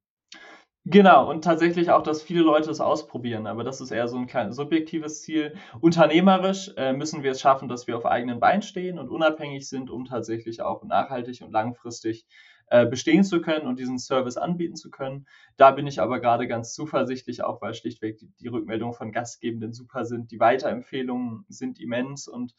Genau, 0.86 1.30
und 1.30 1.44
tatsächlich 1.44 1.92
auch, 1.92 2.02
dass 2.02 2.24
viele 2.24 2.42
Leute 2.42 2.72
es 2.72 2.80
ausprobieren, 2.80 3.46
aber 3.46 3.64
das 3.64 3.82
ist 3.82 3.92
eher 3.92 4.08
so 4.08 4.18
ein 4.18 4.28
kleines 4.28 4.56
subjektives 4.56 5.22
Ziel. 5.22 5.54
Unternehmerisch 5.82 6.72
äh, 6.78 6.94
müssen 6.94 7.22
wir 7.22 7.32
es 7.32 7.42
schaffen, 7.42 7.68
dass 7.68 7.86
wir 7.86 7.98
auf 7.98 8.06
eigenen 8.06 8.40
Beinen 8.40 8.62
stehen 8.62 8.98
und 8.98 9.10
unabhängig 9.10 9.68
sind, 9.68 9.92
um 9.92 10.06
tatsächlich 10.06 10.62
auch 10.62 10.84
nachhaltig 10.84 11.42
und 11.42 11.52
langfristig 11.52 12.26
äh, 12.70 12.86
bestehen 12.86 13.24
zu 13.24 13.42
können 13.42 13.68
und 13.68 13.80
diesen 13.80 14.00
Service 14.00 14.38
anbieten 14.38 14.76
zu 14.76 14.90
können. 14.90 15.28
Da 15.58 15.72
bin 15.72 15.88
ich 15.88 16.02
aber 16.02 16.20
gerade 16.20 16.48
ganz 16.48 16.74
zuversichtlich, 16.74 17.44
auch 17.44 17.62
weil 17.62 17.74
schlichtweg 17.74 18.18
die, 18.18 18.32
die 18.40 18.48
Rückmeldungen 18.48 18.94
von 18.94 19.12
Gastgebenden 19.12 19.74
super 19.74 20.06
sind. 20.06 20.32
Die 20.32 20.40
Weiterempfehlungen 20.40 21.46
sind 21.50 21.80
immens 21.80 22.28
und 22.28 22.56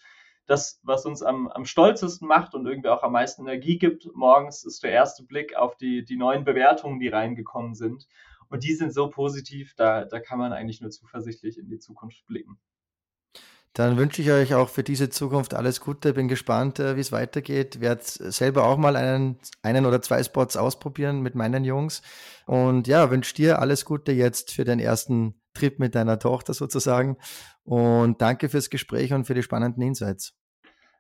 das, 0.47 0.81
was 0.83 1.07
uns 1.07 1.23
am, 1.23 1.47
am 1.49 1.65
stolzesten 1.65 2.27
macht 2.27 2.55
und 2.55 2.67
irgendwie 2.67 2.89
auch 2.89 3.05
am 3.05 3.13
meisten 3.13 3.43
Energie 3.43 3.79
gibt 3.79 4.09
morgens, 4.15 4.65
ist 4.65 4.83
der 4.83 4.91
erste 4.91 5.23
Blick 5.23 5.57
auf 5.57 5.77
die, 5.77 6.05
die 6.05 6.17
neuen 6.17 6.43
Bewertungen, 6.43 6.99
die 6.99 7.07
reingekommen 7.07 7.75
sind. 7.75 8.09
Und 8.49 8.65
die 8.65 8.75
sind 8.75 8.93
so 8.93 9.09
positiv, 9.09 9.75
da, 9.77 10.05
da 10.05 10.19
kann 10.19 10.41
man 10.41 10.53
eigentlich 10.53 10.81
nur 10.81 10.91
zuversichtlich 10.91 11.57
in 11.57 11.69
die 11.69 11.79
Zukunft 11.79 12.27
blicken. 12.27 12.59
Dann 13.81 13.97
wünsche 13.97 14.21
ich 14.21 14.31
euch 14.31 14.55
auch 14.55 14.69
für 14.69 14.83
diese 14.83 15.09
Zukunft 15.09 15.55
alles 15.55 15.81
Gute. 15.81 16.13
Bin 16.13 16.29
gespannt, 16.29 16.79
äh, 16.79 16.97
wie 16.97 17.01
es 17.01 17.13
weitergeht. 17.13 17.81
Werde 17.81 18.03
selber 18.05 18.67
auch 18.67 18.77
mal 18.77 18.95
einen, 18.95 19.39
einen 19.63 19.87
oder 19.87 20.03
zwei 20.03 20.23
Spots 20.23 20.59
ausprobieren 20.59 21.23
mit 21.23 21.35
meinen 21.35 21.65
Jungs. 21.65 22.03
Und 22.45 22.89
ja, 22.89 23.11
wünsche 23.11 23.35
dir 23.35 23.59
alles 23.59 23.87
Gute 23.87 24.13
jetzt 24.13 24.53
für 24.53 24.65
den 24.65 24.81
ersten 24.81 25.41
Trip 25.55 25.79
mit 25.79 25.95
deiner 25.95 26.19
Tochter 26.19 26.53
sozusagen. 26.53 27.17
Und 27.65 28.21
danke 28.21 28.51
fürs 28.51 28.69
Gespräch 28.69 29.15
und 29.15 29.25
für 29.25 29.33
die 29.33 29.43
spannenden 29.43 29.83
Insights. 29.83 30.35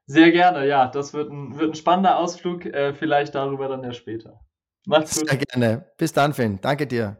Sehr 0.06 0.32
gerne, 0.32 0.66
ja. 0.66 0.86
Das 0.86 1.12
wird 1.12 1.30
ein, 1.30 1.58
wird 1.58 1.72
ein 1.72 1.74
spannender 1.74 2.16
Ausflug. 2.16 2.64
Äh, 2.64 2.94
vielleicht 2.94 3.34
darüber 3.34 3.68
dann 3.68 3.84
ja 3.84 3.92
später. 3.92 4.40
Macht's 4.86 5.20
gut. 5.20 5.28
Sehr 5.28 5.38
gerne. 5.38 5.84
Bis 5.98 6.14
dann, 6.14 6.32
Finn. 6.32 6.58
Danke 6.62 6.86
dir. 6.86 7.18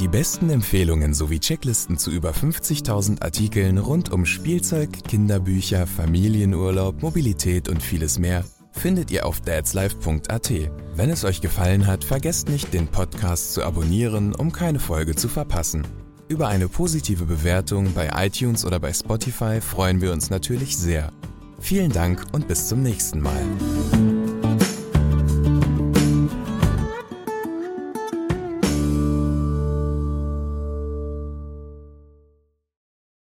Die 0.00 0.08
besten 0.08 0.48
Empfehlungen 0.48 1.12
sowie 1.12 1.40
Checklisten 1.40 1.98
zu 1.98 2.10
über 2.10 2.30
50.000 2.30 3.20
Artikeln 3.20 3.76
rund 3.76 4.10
um 4.10 4.24
Spielzeug, 4.24 4.88
Kinderbücher, 5.06 5.86
Familienurlaub, 5.86 7.02
Mobilität 7.02 7.68
und 7.68 7.82
vieles 7.82 8.18
mehr 8.18 8.42
findet 8.72 9.10
ihr 9.10 9.26
auf 9.26 9.42
dadslife.at. 9.42 10.52
Wenn 10.94 11.10
es 11.10 11.24
euch 11.24 11.42
gefallen 11.42 11.86
hat, 11.86 12.02
vergesst 12.02 12.48
nicht, 12.48 12.72
den 12.72 12.86
Podcast 12.88 13.52
zu 13.52 13.62
abonnieren, 13.62 14.34
um 14.34 14.52
keine 14.52 14.78
Folge 14.78 15.14
zu 15.16 15.28
verpassen. 15.28 15.86
Über 16.28 16.48
eine 16.48 16.68
positive 16.68 17.26
Bewertung 17.26 17.92
bei 17.92 18.08
iTunes 18.14 18.64
oder 18.64 18.80
bei 18.80 18.94
Spotify 18.94 19.60
freuen 19.60 20.00
wir 20.00 20.12
uns 20.12 20.30
natürlich 20.30 20.78
sehr. 20.78 21.12
Vielen 21.58 21.92
Dank 21.92 22.24
und 22.32 22.48
bis 22.48 22.68
zum 22.68 22.82
nächsten 22.82 23.20
Mal. 23.20 23.42